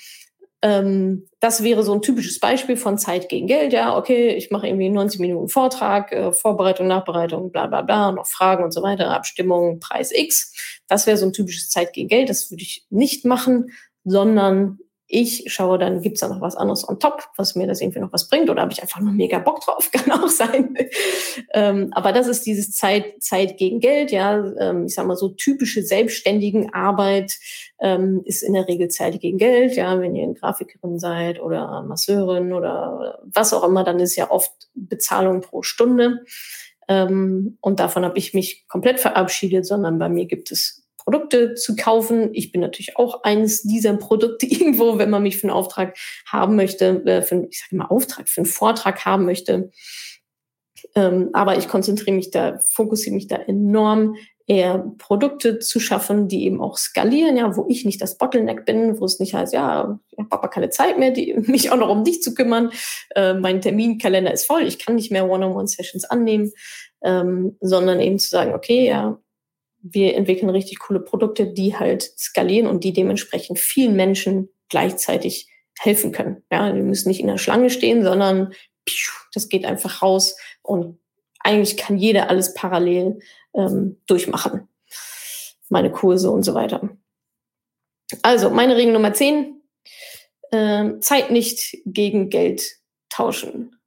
Ähm, 0.61 1.25
das 1.39 1.63
wäre 1.63 1.83
so 1.83 1.93
ein 1.93 2.01
typisches 2.01 2.39
Beispiel 2.39 2.75
von 2.75 2.97
Zeit 2.97 3.29
gegen 3.29 3.47
Geld. 3.47 3.71
Ja, 3.71 3.97
okay, 3.97 4.35
ich 4.35 4.51
mache 4.51 4.67
irgendwie 4.67 4.89
90 4.89 5.19
Minuten 5.21 5.47
Vortrag, 5.47 6.11
äh, 6.11 6.33
Vorbereitung, 6.33 6.87
Nachbereitung, 6.87 7.51
bla 7.51 7.67
bla 7.67 7.81
bla, 7.81 8.11
noch 8.11 8.27
Fragen 8.27 8.63
und 8.63 8.71
so 8.71 8.81
weiter, 8.83 9.11
Abstimmung, 9.11 9.79
Preis 9.79 10.11
X. 10.11 10.81
Das 10.87 11.07
wäre 11.07 11.17
so 11.17 11.25
ein 11.25 11.33
typisches 11.33 11.69
Zeit 11.69 11.93
gegen 11.93 12.09
Geld. 12.09 12.29
Das 12.29 12.51
würde 12.51 12.63
ich 12.63 12.85
nicht 12.89 13.23
machen, 13.23 13.71
sondern 14.03 14.79
ich 15.11 15.45
schaue 15.47 15.79
dann, 15.79 16.01
gibt's 16.01 16.21
da 16.21 16.27
noch 16.27 16.39
was 16.39 16.55
anderes 16.55 16.87
on 16.87 16.99
top, 16.99 17.23
was 17.35 17.55
mir 17.55 17.65
das 17.65 17.81
irgendwie 17.81 17.99
noch 17.99 18.13
was 18.13 18.29
bringt 18.29 18.47
oder 18.47 18.61
habe 18.61 18.71
ich 18.71 18.81
einfach 18.81 19.01
nur 19.01 19.11
mega 19.11 19.39
Bock 19.39 19.59
drauf, 19.61 19.89
kann 19.91 20.11
auch 20.11 20.29
sein. 20.29 20.77
ähm, 21.53 21.89
aber 21.91 22.13
das 22.13 22.27
ist 22.27 22.45
dieses 22.45 22.71
Zeit, 22.71 23.21
Zeit 23.21 23.57
gegen 23.57 23.79
Geld, 23.79 24.11
ja, 24.11 24.37
ähm, 24.59 24.85
ich 24.85 24.93
sag 24.93 25.07
mal 25.07 25.17
so 25.17 25.29
typische 25.29 25.81
selbstständigen 25.81 26.73
Arbeit 26.75 27.39
ähm, 27.79 28.21
ist 28.23 28.43
in 28.43 28.53
der 28.53 28.67
Regel 28.67 28.89
Zeit 28.89 29.19
gegen 29.19 29.39
Geld, 29.39 29.75
ja, 29.75 29.99
wenn 29.99 30.15
ihr 30.15 30.23
eine 30.23 30.35
Grafikerin 30.35 30.99
seid 30.99 31.41
oder 31.41 31.81
Masseurin 31.81 32.53
oder 32.53 33.19
was 33.23 33.51
auch 33.51 33.63
immer, 33.63 33.83
dann 33.83 33.99
ist 33.99 34.15
ja 34.15 34.29
oft 34.29 34.51
Bezahlung 34.75 35.41
pro 35.41 35.63
Stunde. 35.63 36.23
Ähm, 36.87 37.57
und 37.61 37.79
davon 37.79 38.05
habe 38.05 38.17
ich 38.19 38.35
mich 38.35 38.67
komplett 38.67 38.99
verabschiedet, 38.99 39.65
sondern 39.65 39.97
bei 39.97 40.09
mir 40.09 40.25
gibt 40.25 40.51
es 40.51 40.87
Produkte 41.09 41.55
zu 41.55 41.75
kaufen. 41.75 42.29
Ich 42.33 42.51
bin 42.51 42.61
natürlich 42.61 42.95
auch 42.95 43.23
eines 43.23 43.63
dieser 43.63 43.93
Produkte 43.95 44.45
irgendwo, 44.49 44.99
wenn 44.99 45.09
man 45.09 45.23
mich 45.23 45.37
für 45.37 45.47
einen 45.47 45.57
Auftrag 45.57 45.97
haben 46.27 46.55
möchte, 46.55 47.03
äh, 47.05 47.21
für, 47.23 47.47
ich 47.49 47.61
sage 47.61 47.75
mal 47.75 47.85
Auftrag, 47.85 48.29
für 48.29 48.41
einen 48.41 48.45
Vortrag 48.45 49.05
haben 49.05 49.25
möchte. 49.25 49.71
Ähm, 50.95 51.29
aber 51.33 51.57
ich 51.57 51.67
konzentriere 51.67 52.15
mich 52.15 52.29
da, 52.29 52.59
fokussiere 52.59 53.15
mich 53.15 53.27
da 53.27 53.37
enorm, 53.37 54.15
eher 54.45 54.93
Produkte 54.97 55.59
zu 55.59 55.79
schaffen, 55.79 56.27
die 56.27 56.45
eben 56.45 56.61
auch 56.61 56.77
skalieren, 56.77 57.37
ja, 57.37 57.55
wo 57.55 57.65
ich 57.69 57.85
nicht 57.85 58.01
das 58.01 58.17
Bottleneck 58.17 58.65
bin, 58.65 58.99
wo 58.99 59.05
es 59.05 59.19
nicht 59.19 59.35
heißt, 59.35 59.53
ja, 59.53 59.99
ich 60.09 60.17
habe 60.17 60.31
aber 60.31 60.47
keine 60.47 60.69
Zeit 60.69 60.97
mehr, 60.97 61.11
die, 61.11 61.33
mich 61.47 61.71
auch 61.71 61.77
noch 61.77 61.89
um 61.89 62.03
dich 62.03 62.21
zu 62.21 62.33
kümmern. 62.33 62.71
Äh, 63.15 63.33
mein 63.33 63.61
Terminkalender 63.61 64.33
ist 64.33 64.45
voll, 64.45 64.63
ich 64.63 64.79
kann 64.79 64.95
nicht 64.95 65.11
mehr 65.11 65.29
One-on-One-Sessions 65.29 66.05
annehmen, 66.05 66.51
ähm, 67.03 67.57
sondern 67.61 67.99
eben 67.99 68.19
zu 68.19 68.29
sagen, 68.29 68.53
okay, 68.53 68.87
ja, 68.87 69.19
wir 69.81 70.15
entwickeln 70.15 70.49
richtig 70.49 70.79
coole 70.79 70.99
Produkte, 70.99 71.47
die 71.47 71.77
halt 71.77 72.03
skalieren 72.17 72.67
und 72.67 72.83
die 72.83 72.93
dementsprechend 72.93 73.59
vielen 73.59 73.95
Menschen 73.95 74.49
gleichzeitig 74.69 75.47
helfen 75.79 76.11
können. 76.11 76.43
Ja, 76.51 76.73
wir 76.73 76.83
müssen 76.83 77.07
nicht 77.07 77.21
in 77.21 77.27
der 77.27 77.37
Schlange 77.37 77.69
stehen, 77.69 78.03
sondern 78.03 78.53
das 79.33 79.49
geht 79.49 79.65
einfach 79.65 80.01
raus 80.01 80.35
und 80.61 80.99
eigentlich 81.39 81.77
kann 81.77 81.97
jeder 81.97 82.29
alles 82.29 82.53
parallel 82.53 83.19
ähm, 83.53 84.01
durchmachen. 84.07 84.67
Meine 85.69 85.91
Kurse 85.91 86.31
und 86.31 86.43
so 86.43 86.53
weiter. 86.53 86.89
Also, 88.23 88.49
meine 88.49 88.75
Regel 88.75 88.93
Nummer 88.93 89.13
10. 89.13 89.61
Äh, 90.51 90.99
Zeit 90.99 91.29
nicht 91.29 91.77
gegen 91.85 92.29
Geld 92.29 92.79
tauschen. 93.09 93.79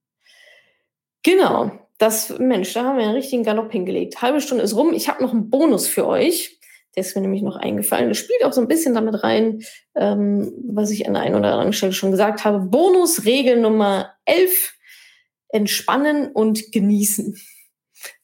Genau 1.24 1.82
das, 2.03 2.37
Mensch, 2.41 2.75
da 2.75 2.83
haben 2.85 2.99
wir 2.99 3.05
einen 3.05 3.15
richtigen 3.15 3.45
Galopp 3.45 3.71
hingelegt. 3.71 4.21
Halbe 4.21 4.41
Stunde 4.41 4.65
ist 4.65 4.75
rum. 4.75 4.93
Ich 4.93 5.09
habe 5.09 5.23
noch 5.23 5.33
einen 5.33 5.51
Bonus 5.51 5.87
für 5.87 6.05
euch. 6.07 6.59
Der 6.97 7.03
ist 7.03 7.15
mir 7.15 7.23
nämlich 7.23 7.43
noch 7.43 7.57
eingefallen. 7.57 8.09
Das 8.09 8.19
spielt 8.19 8.45
auch 8.45 8.53
so 8.53 8.61
ein 8.61 8.67
bisschen 8.67 8.95
damit 8.95 9.23
rein, 9.23 9.62
ähm, 9.95 10.53
was 10.67 10.91
ich 10.91 11.07
an 11.07 11.15
der 11.15 11.23
einen 11.23 11.37
oder 11.37 11.53
anderen 11.53 11.73
Stelle 11.73 11.93
schon 11.93 12.11
gesagt 12.11 12.45
habe. 12.45 12.59
Bonusregel 12.59 13.61
Nummer 13.61 14.15
11. 14.25 14.75
Entspannen 15.49 16.33
und 16.33 16.73
genießen. 16.73 17.38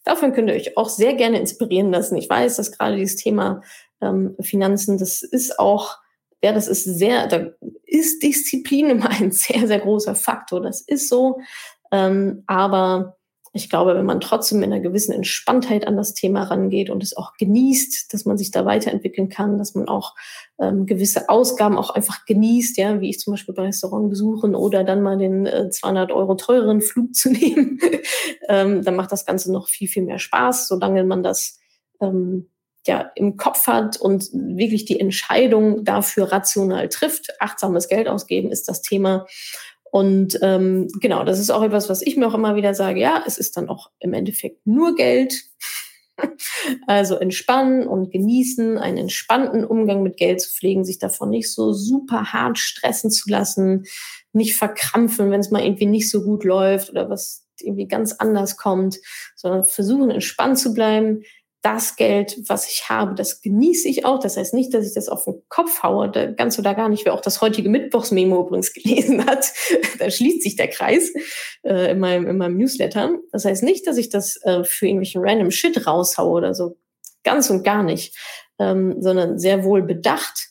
Davon 0.02 0.32
könnt 0.32 0.48
ihr 0.48 0.56
euch 0.56 0.76
auch 0.76 0.88
sehr 0.88 1.14
gerne 1.14 1.38
inspirieren 1.38 1.92
lassen. 1.92 2.16
Ich 2.16 2.28
weiß, 2.28 2.56
dass 2.56 2.72
gerade 2.72 2.96
dieses 2.96 3.16
Thema 3.16 3.62
ähm, 4.00 4.34
Finanzen, 4.40 4.98
das 4.98 5.22
ist 5.22 5.58
auch, 5.60 5.98
ja, 6.42 6.52
das 6.52 6.66
ist 6.66 6.84
sehr, 6.84 7.28
da 7.28 7.50
ist 7.84 8.22
Disziplin 8.24 8.90
immer 8.90 9.10
ein 9.10 9.30
sehr, 9.30 9.68
sehr 9.68 9.78
großer 9.78 10.16
Faktor. 10.16 10.62
Das 10.62 10.80
ist 10.80 11.08
so. 11.08 11.38
Ähm, 11.92 12.42
aber 12.46 13.17
ich 13.52 13.70
glaube, 13.70 13.94
wenn 13.94 14.04
man 14.04 14.20
trotzdem 14.20 14.62
in 14.62 14.72
einer 14.72 14.82
gewissen 14.82 15.12
Entspanntheit 15.12 15.86
an 15.86 15.96
das 15.96 16.14
Thema 16.14 16.44
rangeht 16.44 16.90
und 16.90 17.02
es 17.02 17.16
auch 17.16 17.34
genießt, 17.34 18.12
dass 18.12 18.24
man 18.24 18.36
sich 18.36 18.50
da 18.50 18.64
weiterentwickeln 18.64 19.28
kann, 19.28 19.58
dass 19.58 19.74
man 19.74 19.88
auch 19.88 20.14
ähm, 20.58 20.86
gewisse 20.86 21.28
Ausgaben 21.28 21.78
auch 21.78 21.90
einfach 21.90 22.26
genießt, 22.26 22.76
ja, 22.76 23.00
wie 23.00 23.10
ich 23.10 23.20
zum 23.20 23.32
Beispiel 23.32 23.54
bei 23.54 23.62
Restaurant 23.62 24.10
besuchen 24.10 24.54
oder 24.54 24.84
dann 24.84 25.02
mal 25.02 25.18
den 25.18 25.46
äh, 25.46 25.70
200 25.70 26.12
Euro 26.12 26.34
teureren 26.34 26.80
Flug 26.80 27.14
zu 27.14 27.30
nehmen, 27.30 27.78
ähm, 28.48 28.82
dann 28.82 28.96
macht 28.96 29.12
das 29.12 29.26
Ganze 29.26 29.52
noch 29.52 29.68
viel, 29.68 29.88
viel 29.88 30.02
mehr 30.02 30.18
Spaß, 30.18 30.68
solange 30.68 31.04
man 31.04 31.22
das 31.22 31.58
ähm, 32.00 32.48
ja 32.86 33.10
im 33.14 33.36
Kopf 33.36 33.66
hat 33.66 34.00
und 34.00 34.30
wirklich 34.32 34.84
die 34.84 34.98
Entscheidung 34.98 35.84
dafür 35.84 36.32
rational 36.32 36.88
trifft. 36.88 37.40
Achtsames 37.40 37.88
Geld 37.88 38.08
ausgeben 38.08 38.50
ist 38.50 38.68
das 38.68 38.82
Thema. 38.82 39.26
Und 39.90 40.38
ähm, 40.42 40.88
genau, 41.00 41.24
das 41.24 41.38
ist 41.38 41.50
auch 41.50 41.62
etwas, 41.62 41.88
was 41.88 42.02
ich 42.02 42.16
mir 42.16 42.26
auch 42.26 42.34
immer 42.34 42.56
wieder 42.56 42.74
sage. 42.74 43.00
Ja, 43.00 43.22
es 43.26 43.38
ist 43.38 43.56
dann 43.56 43.68
auch 43.68 43.90
im 44.00 44.12
Endeffekt 44.12 44.66
nur 44.66 44.94
Geld. 44.94 45.44
Also 46.88 47.14
entspannen 47.14 47.86
und 47.86 48.10
genießen, 48.10 48.76
einen 48.76 48.96
entspannten 48.98 49.64
Umgang 49.64 50.02
mit 50.02 50.16
Geld 50.16 50.40
zu 50.40 50.50
pflegen, 50.50 50.84
sich 50.84 50.98
davon 50.98 51.30
nicht 51.30 51.52
so 51.52 51.72
super 51.72 52.32
hart 52.32 52.58
stressen 52.58 53.12
zu 53.12 53.30
lassen, 53.30 53.84
nicht 54.32 54.56
verkrampfen, 54.56 55.30
wenn 55.30 55.38
es 55.38 55.52
mal 55.52 55.62
irgendwie 55.62 55.86
nicht 55.86 56.10
so 56.10 56.24
gut 56.24 56.42
läuft 56.42 56.90
oder 56.90 57.08
was 57.08 57.46
irgendwie 57.60 57.86
ganz 57.86 58.14
anders 58.14 58.56
kommt, 58.56 58.98
sondern 59.36 59.64
versuchen 59.64 60.10
entspannt 60.10 60.58
zu 60.58 60.74
bleiben, 60.74 61.22
das 61.62 61.96
Geld, 61.96 62.38
was 62.46 62.70
ich 62.70 62.88
habe, 62.88 63.14
das 63.14 63.40
genieße 63.40 63.88
ich 63.88 64.04
auch. 64.04 64.20
Das 64.20 64.36
heißt 64.36 64.54
nicht, 64.54 64.72
dass 64.72 64.86
ich 64.86 64.94
das 64.94 65.08
auf 65.08 65.24
den 65.24 65.42
Kopf 65.48 65.82
haue, 65.82 66.10
ganz 66.36 66.58
oder 66.58 66.74
gar 66.74 66.88
nicht. 66.88 67.04
Wer 67.04 67.14
auch 67.14 67.20
das 67.20 67.40
heutige 67.40 67.68
Mittwochsmemo 67.68 68.40
übrigens 68.46 68.72
gelesen 68.72 69.26
hat, 69.26 69.52
da 69.98 70.10
schließt 70.10 70.42
sich 70.42 70.56
der 70.56 70.68
Kreis 70.68 71.12
äh, 71.64 71.90
in, 71.92 71.98
meinem, 71.98 72.26
in 72.28 72.36
meinem 72.36 72.56
Newsletter. 72.56 73.18
Das 73.32 73.44
heißt 73.44 73.64
nicht, 73.64 73.86
dass 73.86 73.96
ich 73.96 74.08
das 74.08 74.36
äh, 74.44 74.62
für 74.62 74.86
irgendwelchen 74.86 75.22
random 75.24 75.50
Shit 75.50 75.86
raushaue 75.86 76.30
oder 76.30 76.54
so. 76.54 76.76
Ganz 77.24 77.50
und 77.50 77.64
gar 77.64 77.82
nicht. 77.82 78.16
Ähm, 78.60 79.02
sondern 79.02 79.38
sehr 79.38 79.64
wohl 79.64 79.82
bedacht. 79.82 80.48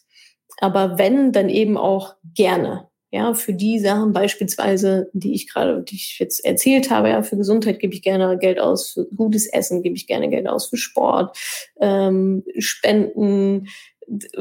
Aber 0.59 0.97
wenn, 0.97 1.31
dann 1.31 1.49
eben 1.49 1.77
auch 1.77 2.15
gerne. 2.35 2.89
Ja, 3.09 3.33
für 3.33 3.53
die 3.53 3.79
Sachen 3.79 4.11
beispielsweise, 4.11 5.09
die 5.13 5.33
ich 5.33 5.47
gerade, 5.47 5.81
die 5.81 5.95
ich 5.95 6.19
jetzt 6.19 6.43
erzählt 6.43 6.89
habe, 6.89 7.09
ja, 7.09 7.23
für 7.23 7.37
Gesundheit 7.37 7.79
gebe 7.79 7.93
ich 7.93 8.01
gerne 8.01 8.37
Geld 8.37 8.59
aus, 8.59 8.91
für 8.91 9.05
gutes 9.05 9.47
Essen 9.47 9.81
gebe 9.81 9.95
ich 9.95 10.07
gerne 10.07 10.29
Geld 10.29 10.45
aus, 10.47 10.67
für 10.67 10.75
Sport, 10.75 11.37
ähm, 11.79 12.43
Spenden, 12.57 13.69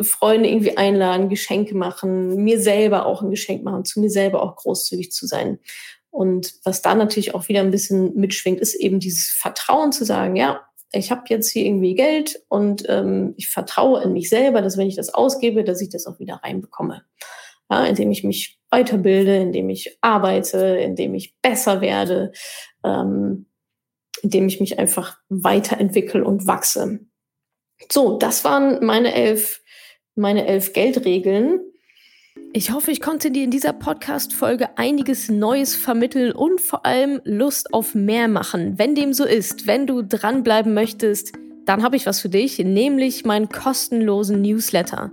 Freunde 0.00 0.48
irgendwie 0.48 0.76
einladen, 0.76 1.28
Geschenke 1.28 1.76
machen, 1.76 2.42
mir 2.42 2.60
selber 2.60 3.06
auch 3.06 3.22
ein 3.22 3.30
Geschenk 3.30 3.62
machen, 3.62 3.84
zu 3.84 4.00
mir 4.00 4.10
selber 4.10 4.42
auch 4.42 4.56
großzügig 4.56 5.12
zu 5.12 5.26
sein. 5.26 5.60
Und 6.10 6.54
was 6.64 6.82
da 6.82 6.94
natürlich 6.94 7.34
auch 7.34 7.48
wieder 7.48 7.60
ein 7.60 7.70
bisschen 7.70 8.14
mitschwingt, 8.16 8.60
ist 8.60 8.74
eben 8.74 8.98
dieses 8.98 9.28
Vertrauen 9.28 9.92
zu 9.92 10.04
sagen, 10.04 10.34
ja, 10.34 10.62
ich 10.90 11.10
habe 11.12 11.22
jetzt 11.28 11.50
hier 11.50 11.66
irgendwie 11.66 11.94
Geld 11.94 12.42
und 12.48 12.84
ähm, 12.88 13.34
ich 13.36 13.48
vertraue 13.48 14.02
in 14.02 14.12
mich 14.12 14.28
selber, 14.28 14.62
dass 14.62 14.76
wenn 14.76 14.88
ich 14.88 14.96
das 14.96 15.12
ausgebe, 15.12 15.62
dass 15.62 15.80
ich 15.80 15.90
das 15.90 16.06
auch 16.06 16.18
wieder 16.18 16.40
reinbekomme 16.42 17.02
ja, 17.70 17.84
indem 17.84 18.10
ich 18.10 18.24
mich 18.24 18.58
weiterbilde, 18.70 19.36
indem 19.36 19.68
ich 19.70 19.98
arbeite, 20.00 20.58
indem 20.58 21.14
ich 21.14 21.34
besser 21.42 21.80
werde, 21.80 22.32
ähm, 22.84 23.46
indem 24.22 24.48
ich 24.48 24.60
mich 24.60 24.78
einfach 24.78 25.18
weiterentwickle 25.28 26.24
und 26.24 26.46
wachse. 26.46 27.00
So, 27.90 28.18
das 28.18 28.44
waren 28.44 28.84
meine 28.84 29.14
elf, 29.14 29.62
meine 30.14 30.46
elf 30.46 30.72
Geldregeln. 30.72 31.60
Ich 32.52 32.70
hoffe, 32.70 32.90
ich 32.90 33.00
konnte 33.00 33.30
dir 33.30 33.44
in 33.44 33.50
dieser 33.50 33.72
Podcast-Folge 33.72 34.78
einiges 34.78 35.28
Neues 35.28 35.76
vermitteln 35.76 36.32
und 36.32 36.60
vor 36.60 36.86
allem 36.86 37.20
Lust 37.24 37.72
auf 37.74 37.94
mehr 37.94 38.28
machen. 38.28 38.78
Wenn 38.78 38.94
dem 38.94 39.12
so 39.12 39.24
ist, 39.24 39.66
wenn 39.66 39.86
du 39.86 40.02
dranbleiben 40.02 40.72
möchtest, 40.72 41.32
dann 41.66 41.82
habe 41.82 41.96
ich 41.96 42.06
was 42.06 42.20
für 42.20 42.28
dich, 42.28 42.58
nämlich 42.58 43.24
meinen 43.24 43.48
kostenlosen 43.48 44.40
Newsletter. 44.40 45.12